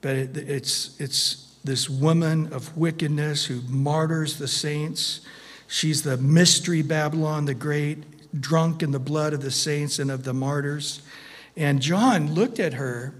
[0.00, 5.20] But it, it's, it's this woman of wickedness who martyrs the saints.
[5.68, 10.24] She's the mystery Babylon the Great, drunk in the blood of the saints and of
[10.24, 11.00] the martyrs.
[11.56, 13.14] And John looked at her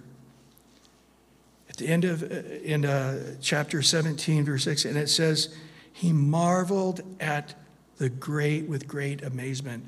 [1.80, 5.54] the end of in uh, chapter 17, verse 6, and it says,
[5.92, 7.54] He marveled at
[7.98, 9.86] the great with great amazement.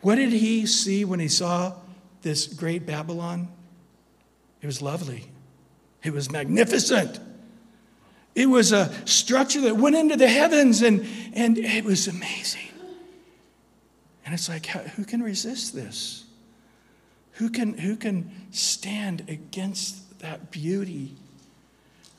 [0.00, 1.74] What did he see when he saw
[2.22, 3.48] this great Babylon?
[4.60, 5.30] It was lovely.
[6.02, 7.18] It was magnificent.
[8.34, 12.68] It was a structure that went into the heavens and, and it was amazing.
[14.24, 16.24] And it's like, who can resist this?
[17.32, 21.16] Who can, who can stand against that beauty?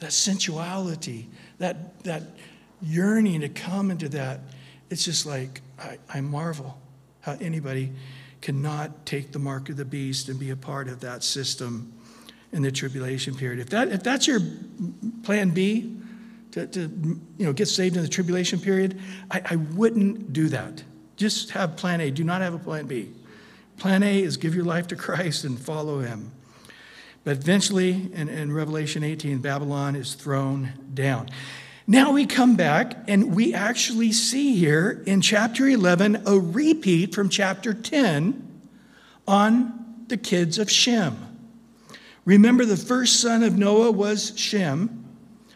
[0.06, 1.28] That sensuality,
[1.58, 2.22] that, that
[2.80, 4.40] yearning to come into that.
[4.92, 6.80] It's just like, I, I marvel
[7.22, 7.92] how anybody
[8.40, 11.92] cannot take the mark of the beast and be a part of that system
[12.52, 13.60] in the tribulation period.
[13.60, 14.42] If, that, if that's your
[15.24, 15.98] plan B,
[16.52, 19.02] to, to you know, get saved in the tribulation period,
[19.32, 20.84] I, I wouldn't do that.
[21.16, 22.12] Just have plan A.
[22.12, 23.12] Do not have a plan B.
[23.78, 26.32] Plan A is give your life to Christ and follow him.
[27.26, 31.28] But eventually, in, in Revelation 18, Babylon is thrown down.
[31.88, 37.30] Now we come back and we actually see here in chapter 11 a repeat from
[37.30, 38.62] chapter 10
[39.28, 41.18] on the kids of Shem.
[42.26, 45.06] Remember, the first son of Noah was Shem,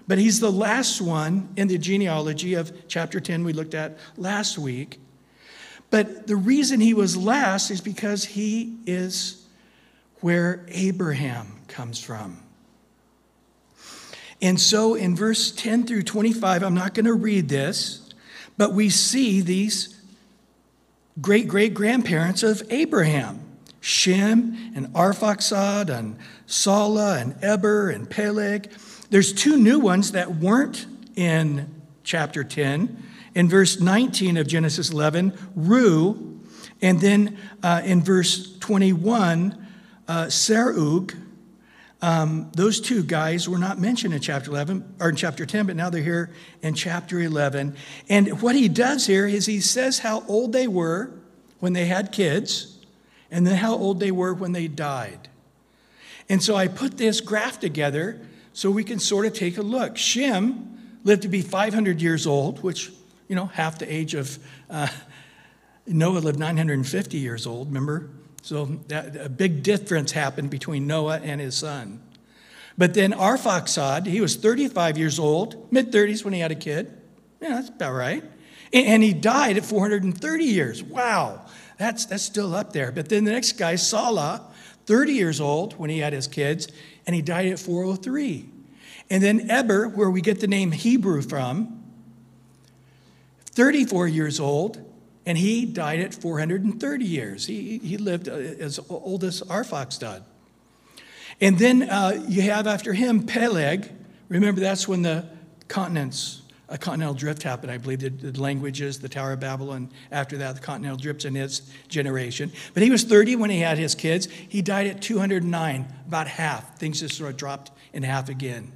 [0.08, 4.58] but he's the last one in the genealogy of chapter 10 we looked at last
[4.58, 5.00] week.
[5.92, 9.46] But the reason he was last is because he is
[10.22, 12.44] where Abraham comes from.
[14.42, 18.10] And so in verse 10 through 25, I'm not going to read this,
[18.58, 19.96] but we see these
[21.22, 23.50] great great grandparents of Abraham
[23.82, 28.72] Shem and Arphaxad and Salah and Eber and Peleg.
[29.10, 33.04] There's two new ones that weren't in chapter 10.
[33.36, 36.40] In verse 19 of Genesis 11, Reu,
[36.82, 39.68] and then uh, in verse 21,
[40.08, 41.16] uh, Serug,
[42.02, 45.76] um, those two guys were not mentioned in chapter 11 or in chapter 10, but
[45.76, 46.32] now they're here
[46.62, 47.76] in chapter 11.
[48.08, 51.12] And what he does here is he says how old they were
[51.60, 52.78] when they had kids,
[53.30, 55.28] and then how old they were when they died.
[56.30, 58.22] And so I put this graph together
[58.54, 59.98] so we can sort of take a look.
[59.98, 62.92] Shem lived to be 500 years old, which,
[63.28, 64.40] you know, half the age of
[64.70, 64.88] uh,
[65.86, 68.10] Noah lived 950 years old, remember?
[68.42, 72.02] So that, a big difference happened between Noah and his son.
[72.78, 76.98] But then Arphaxad, he was 35 years old, mid 30s when he had a kid.
[77.42, 78.24] Yeah, that's about right.
[78.72, 80.84] And, he died at 430 years.
[80.84, 81.46] Wow,
[81.78, 82.92] that's, that's still up there.
[82.92, 84.46] But then the next guy, Salah,
[84.86, 86.68] 30 years old when he had his kids,
[87.08, 88.48] and he died at 403.
[89.10, 91.84] And then Eber, where we get the name Hebrew from,
[93.52, 94.89] 34 years old,
[95.30, 97.46] and he died at 430 years.
[97.46, 100.24] He, he lived uh, as old as Arphaxad.
[101.40, 103.92] And then uh, you have after him Peleg.
[104.28, 105.30] Remember, that's when the
[105.68, 107.72] continents a continental drift happened.
[107.72, 111.36] I believe the, the languages, the Tower of Babylon, after that, the continental drift in
[111.36, 112.52] his generation.
[112.74, 114.28] But he was 30 when he had his kids.
[114.28, 116.80] He died at 209, about half.
[116.80, 118.72] Things just sort of dropped in half again.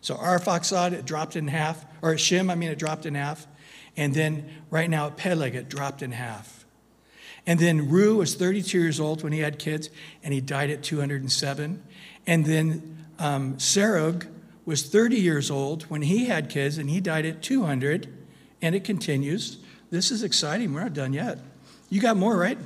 [0.00, 3.46] So Arphaxad, it dropped in half, or Shem, I mean, it dropped in half.
[4.00, 6.64] And then right now at Peleg, it dropped in half.
[7.46, 9.90] And then Reu was 32 years old when he had kids,
[10.22, 11.82] and he died at 207.
[12.26, 14.26] And then um, Serug
[14.64, 18.10] was 30 years old when he had kids, and he died at 200.
[18.62, 19.58] And it continues.
[19.90, 20.72] This is exciting.
[20.72, 21.38] We're not done yet.
[21.90, 22.58] You got more, right?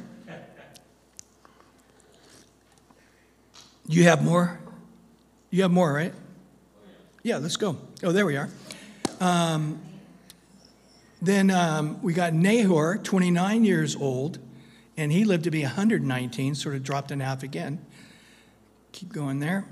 [3.88, 4.60] You have more?
[5.50, 6.14] You have more, right?
[7.24, 7.76] Yeah, let's go.
[8.04, 8.48] Oh, there we are.
[9.18, 9.80] Um,
[11.22, 14.38] then um, we got Nahor, 29 years old,
[14.96, 17.84] and he lived to be 119, sort of dropped in half again.
[18.92, 19.64] Keep going there.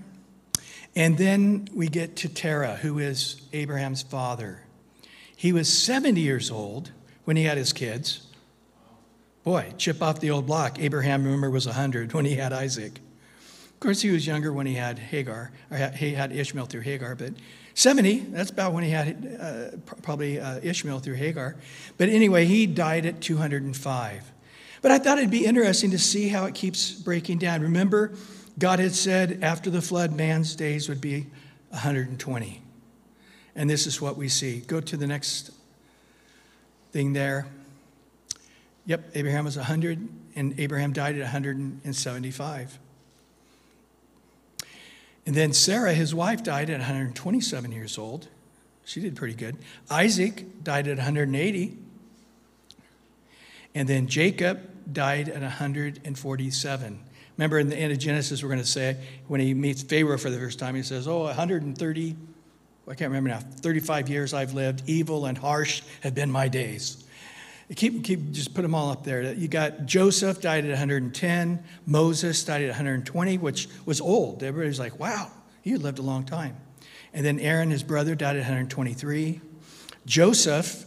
[0.95, 4.63] And then we get to Terah, who is Abraham's father.
[5.35, 6.91] He was 70 years old
[7.25, 8.27] when he had his kids.
[9.45, 10.79] Boy, chip off the old block.
[10.79, 13.01] Abraham, remember, was 100 when he had Isaac.
[13.75, 17.17] Of course, he was younger when he had Hagar, or he had Ishmael through Hagar,
[17.17, 17.33] but
[17.75, 21.57] 70, that's about when he had uh, probably uh, Ishmael through Hagar.
[21.97, 24.33] But anyway, he died at 205.
[24.83, 27.63] But I thought it'd be interesting to see how it keeps breaking down.
[27.63, 28.13] Remember,
[28.59, 31.27] God had said after the flood, man's days would be
[31.71, 32.63] 120.
[33.55, 34.61] And this is what we see.
[34.61, 35.51] Go to the next
[36.91, 37.47] thing there.
[38.87, 42.79] Yep, Abraham was 100, and Abraham died at 175.
[45.25, 48.29] And then Sarah, his wife, died at 127 years old.
[48.85, 49.57] She did pretty good.
[49.89, 51.79] Isaac died at 180.
[53.75, 54.61] And then Jacob
[54.93, 57.01] died at 147.
[57.39, 58.97] Remember in the end of Genesis, we're going to say,
[59.29, 62.17] when he meets Pharaoh for the first time, he says, Oh, 130,
[62.89, 67.05] I can't remember now, 35 years I've lived, evil and harsh have been my days.
[67.75, 69.33] Keep, keep, just put them all up there.
[69.33, 74.43] You got Joseph died at 110, Moses died at 120, which was old.
[74.43, 75.31] Everybody's like, wow,
[75.63, 76.57] he lived a long time.
[77.15, 79.41] And then Aaron, his brother, died at 123.
[80.07, 80.85] Joseph,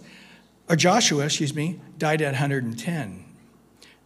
[0.70, 3.26] or Joshua, excuse me, died at 110.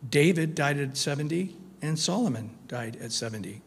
[0.09, 3.61] David died at 70, and Solomon died at 70.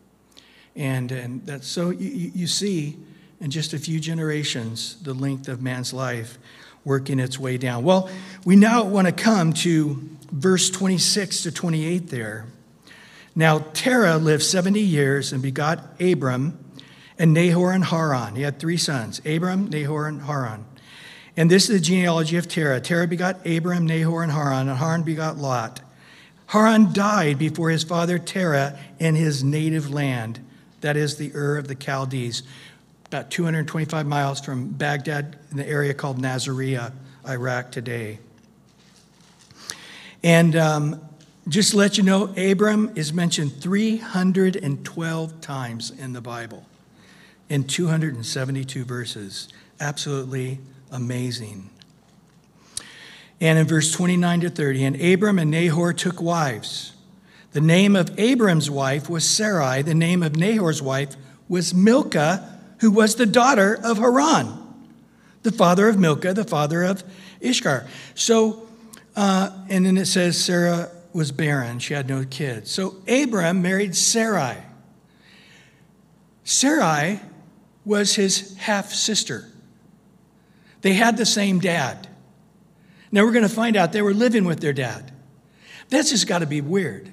[0.76, 2.96] And, and that's so you, you see
[3.40, 6.38] in just a few generations the length of man's life
[6.84, 7.84] working its way down.
[7.84, 8.10] Well,
[8.44, 12.46] we now want to come to verse 26 to 28 there.
[13.34, 16.58] Now, Terah lived 70 years and begot Abram
[17.18, 18.34] and Nahor and Haran.
[18.34, 20.64] He had three sons Abram, Nahor, and Haran.
[21.36, 22.80] And this is the genealogy of Terah.
[22.80, 25.80] Terah begot Abram, Nahor, and Haran, and Haran begot Lot.
[26.46, 30.40] Haran died before his father Terah in his native land,
[30.82, 32.42] that is the Ur of the Chaldees,
[33.12, 36.92] about 225 miles from Baghdad in the area called Nasiriyah,
[37.28, 38.18] Iraq today.
[40.22, 40.98] And um,
[41.46, 46.64] just to let you know, Abram is mentioned 312 times in the Bible
[47.50, 49.48] in 272 verses.
[49.78, 50.58] Absolutely
[50.90, 51.68] amazing.
[53.42, 56.94] And in verse 29 to 30, and Abram and Nahor took wives.
[57.52, 59.82] The name of Abram's wife was Sarai.
[59.82, 61.14] The name of Nahor's wife
[61.46, 62.48] was Milcah,
[62.82, 64.58] who was the daughter of Haran,
[65.44, 67.04] the father of Milcah, the father of
[67.40, 67.86] Iscah.
[68.16, 68.66] So,
[69.14, 72.72] uh, and then it says Sarah was barren, she had no kids.
[72.72, 74.56] So Abram married Sarai.
[76.42, 77.20] Sarai
[77.84, 79.48] was his half sister.
[80.80, 82.08] They had the same dad.
[83.12, 85.12] Now we're going to find out they were living with their dad.
[85.88, 87.12] That's just got to be weird.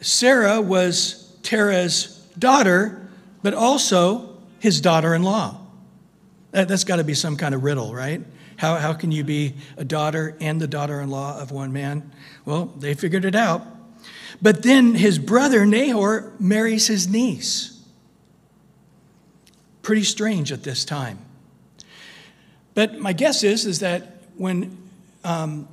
[0.00, 2.99] Sarah was Terah's daughter,
[3.42, 5.58] but also his daughter in law.
[6.52, 8.22] That, has got to be some kind of riddle, right?
[8.56, 12.12] How, how can you be a daughter and the daughter in law of one man?
[12.44, 13.62] Well, they figured it out.
[14.42, 17.82] But then his brother Nahor marries his niece.
[19.82, 21.18] Pretty strange at this time.
[22.74, 24.76] But my guess is, is that when
[25.24, 25.68] um,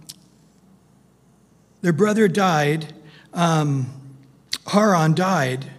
[1.81, 2.93] their brother died,
[3.33, 3.89] um,
[4.67, 5.71] Haran died,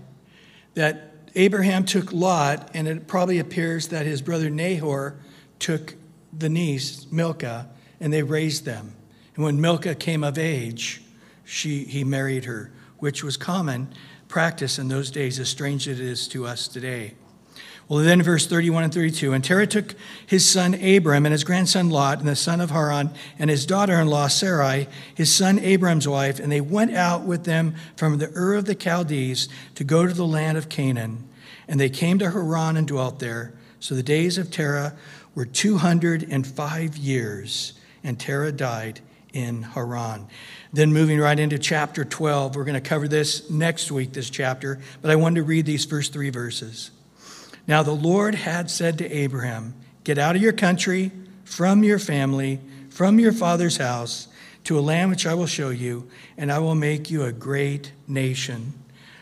[0.74, 1.07] that
[1.38, 5.14] Abraham took Lot, and it probably appears that his brother Nahor
[5.60, 5.94] took
[6.36, 7.68] the niece, Milcah,
[8.00, 8.96] and they raised them.
[9.36, 11.00] And when Milcah came of age,
[11.44, 13.88] she, he married her, which was common
[14.26, 17.14] practice in those days, as strange as it is to us today.
[17.88, 19.32] Well, then verse 31 and 32.
[19.32, 19.94] And Terah took
[20.26, 23.94] his son Abram and his grandson Lot and the son of Haran and his daughter
[23.94, 28.30] in law Sarai, his son Abram's wife, and they went out with them from the
[28.36, 31.27] Ur of the Chaldees to go to the land of Canaan.
[31.68, 33.52] And they came to Haran and dwelt there.
[33.78, 34.96] So the days of Terah
[35.34, 39.00] were 205 years, and Terah died
[39.32, 40.26] in Haran.
[40.72, 44.80] Then moving right into chapter 12, we're going to cover this next week, this chapter,
[45.00, 46.90] but I wanted to read these first three verses.
[47.66, 51.12] Now the Lord had said to Abraham, Get out of your country,
[51.44, 54.28] from your family, from your father's house,
[54.64, 57.92] to a land which I will show you, and I will make you a great
[58.06, 58.72] nation.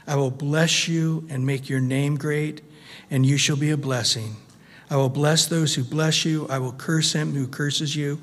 [0.06, 2.62] I will bless you and make your name great,
[3.10, 4.36] and you shall be a blessing.
[4.88, 6.46] I will bless those who bless you.
[6.48, 8.22] I will curse him who curses you.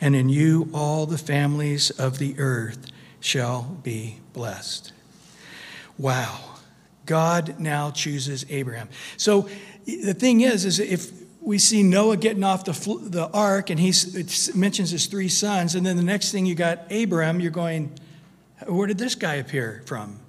[0.00, 2.86] And in you all the families of the earth
[3.20, 4.92] shall be blessed.
[5.98, 6.38] Wow.
[7.06, 8.88] God now chooses Abraham.
[9.16, 9.48] So
[9.86, 11.10] the thing is, is if
[11.40, 12.72] we see Noah getting off the,
[13.02, 13.92] the ark and he
[14.54, 17.92] mentions his three sons, and then the next thing you got Abraham, you're going,
[18.66, 20.20] where did this guy appear from?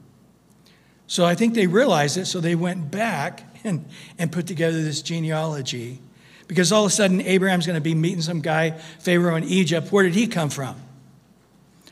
[1.07, 3.85] So I think they realized it, so they went back and,
[4.17, 5.99] and put together this genealogy.
[6.47, 9.91] Because all of a sudden, Abraham's going to be meeting some guy, Pharaoh in Egypt.
[9.91, 10.75] Where did he come from?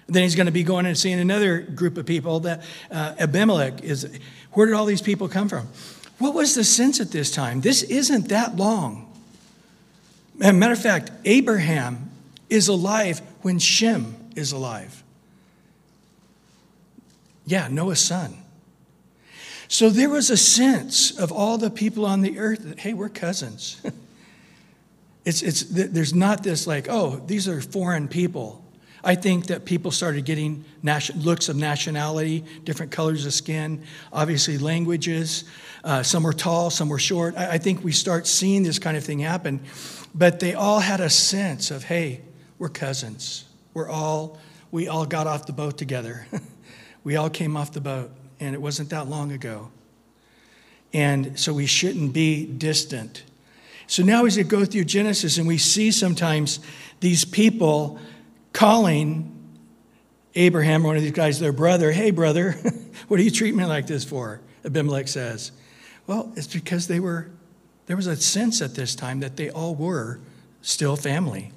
[0.07, 2.61] then he's going to be going and seeing another group of people that
[2.91, 4.19] uh, Abimelech is.
[4.51, 5.67] Where did all these people come from?
[6.19, 7.61] What was the sense at this time?
[7.61, 9.11] This isn't that long.
[10.41, 12.11] As a matter of fact, Abraham
[12.49, 15.03] is alive when Shem is alive.
[17.45, 18.37] Yeah, Noah's son.
[19.73, 23.09] So there was a sense of all the people on the earth that, hey, we're
[23.09, 23.81] cousins.
[25.25, 28.63] it's, it's, there's not this like, oh, these are foreign people.
[29.03, 30.63] I think that people started getting
[31.15, 33.81] looks of nationality, different colors of skin,
[34.13, 35.45] obviously languages.
[35.83, 37.35] Uh, some were tall, some were short.
[37.35, 39.59] I, I think we start seeing this kind of thing happen.
[40.13, 42.21] But they all had a sense of, hey,
[42.59, 43.45] we're cousins.
[43.73, 44.37] We're all,
[44.69, 46.27] we all got off the boat together.
[47.03, 48.11] we all came off the boat
[48.43, 49.69] and it wasn't that long ago.
[50.93, 53.23] And so we shouldn't be distant.
[53.87, 56.59] So now, as we go through Genesis, and we see sometimes
[56.99, 57.99] these people
[58.51, 59.29] calling
[60.35, 62.51] Abraham, one of these guys, their brother, hey, brother,
[63.07, 64.41] what are you treating me like this for?
[64.65, 65.51] Abimelech says.
[66.07, 67.29] Well, it's because they were,
[67.85, 70.19] there was a sense at this time that they all were
[70.61, 71.51] still family.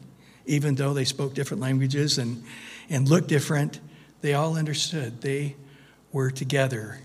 [0.47, 2.45] Even though they spoke different languages and,
[2.89, 3.81] and looked different,
[4.21, 5.21] they all understood.
[5.21, 5.57] They
[6.13, 6.99] were together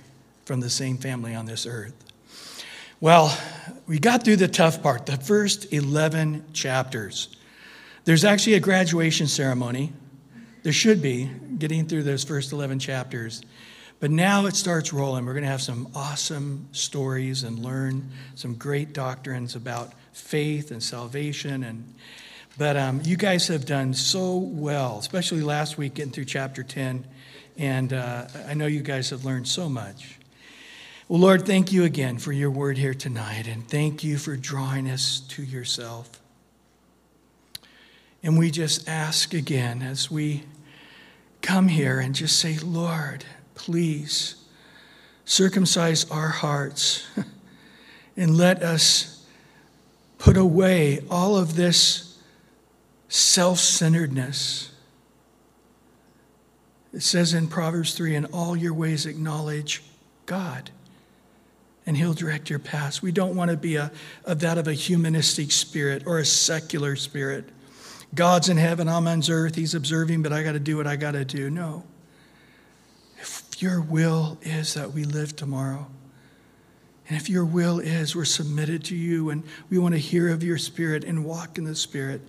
[0.46, 1.94] from the same family on this earth.
[3.00, 3.36] Well,
[3.88, 7.36] we got through the tough part, the first 11 chapters.
[8.06, 9.94] There's actually a graduation ceremony.
[10.64, 13.42] There should be, getting through those first 11 chapters.
[14.00, 15.26] But now it starts rolling.
[15.26, 20.82] We're going to have some awesome stories and learn some great doctrines about faith and
[20.82, 21.64] salvation.
[21.64, 21.94] And,
[22.58, 27.06] but um, you guys have done so well, especially last week getting through chapter 10.
[27.62, 30.18] And uh, I know you guys have learned so much.
[31.08, 34.90] Well, Lord, thank you again for your word here tonight, and thank you for drawing
[34.90, 36.10] us to yourself.
[38.24, 40.42] And we just ask again as we
[41.44, 44.44] come here and just say, Lord, please
[45.24, 47.08] circumcise our hearts
[48.18, 49.24] and let us
[50.18, 52.18] put away all of this
[53.08, 54.71] self centeredness
[56.94, 59.84] it says in Proverbs 3 in all your ways acknowledge
[60.26, 60.72] God,
[61.86, 63.02] and He'll direct your paths.
[63.02, 63.92] We don't want to be a,
[64.26, 67.46] of that of a humanistic spirit or a secular spirit.
[68.14, 70.98] God's in heaven, I'm on earth, He's observing, but I got to do what I
[70.98, 71.50] got to do.
[71.50, 71.84] No.
[73.18, 75.88] If your will is that we live tomorrow,
[77.08, 80.44] and if your will is we're submitted to you and we want to hear of
[80.44, 82.22] your spirit and walk in the spirit,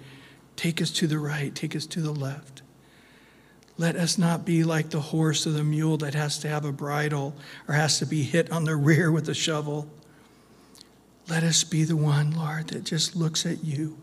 [0.57, 2.62] take us to the right, take us to the left.
[3.83, 6.71] Let us not be like the horse or the mule that has to have a
[6.71, 7.35] bridle
[7.67, 9.91] or has to be hit on the rear with a shovel.
[11.29, 13.99] Let us be the one, Lord, that just looks at you.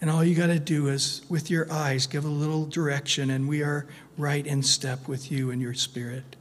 [0.00, 3.46] And all you got to do is, with your eyes, give a little direction, and
[3.46, 3.86] we are
[4.16, 6.36] right in step with you and your spirit.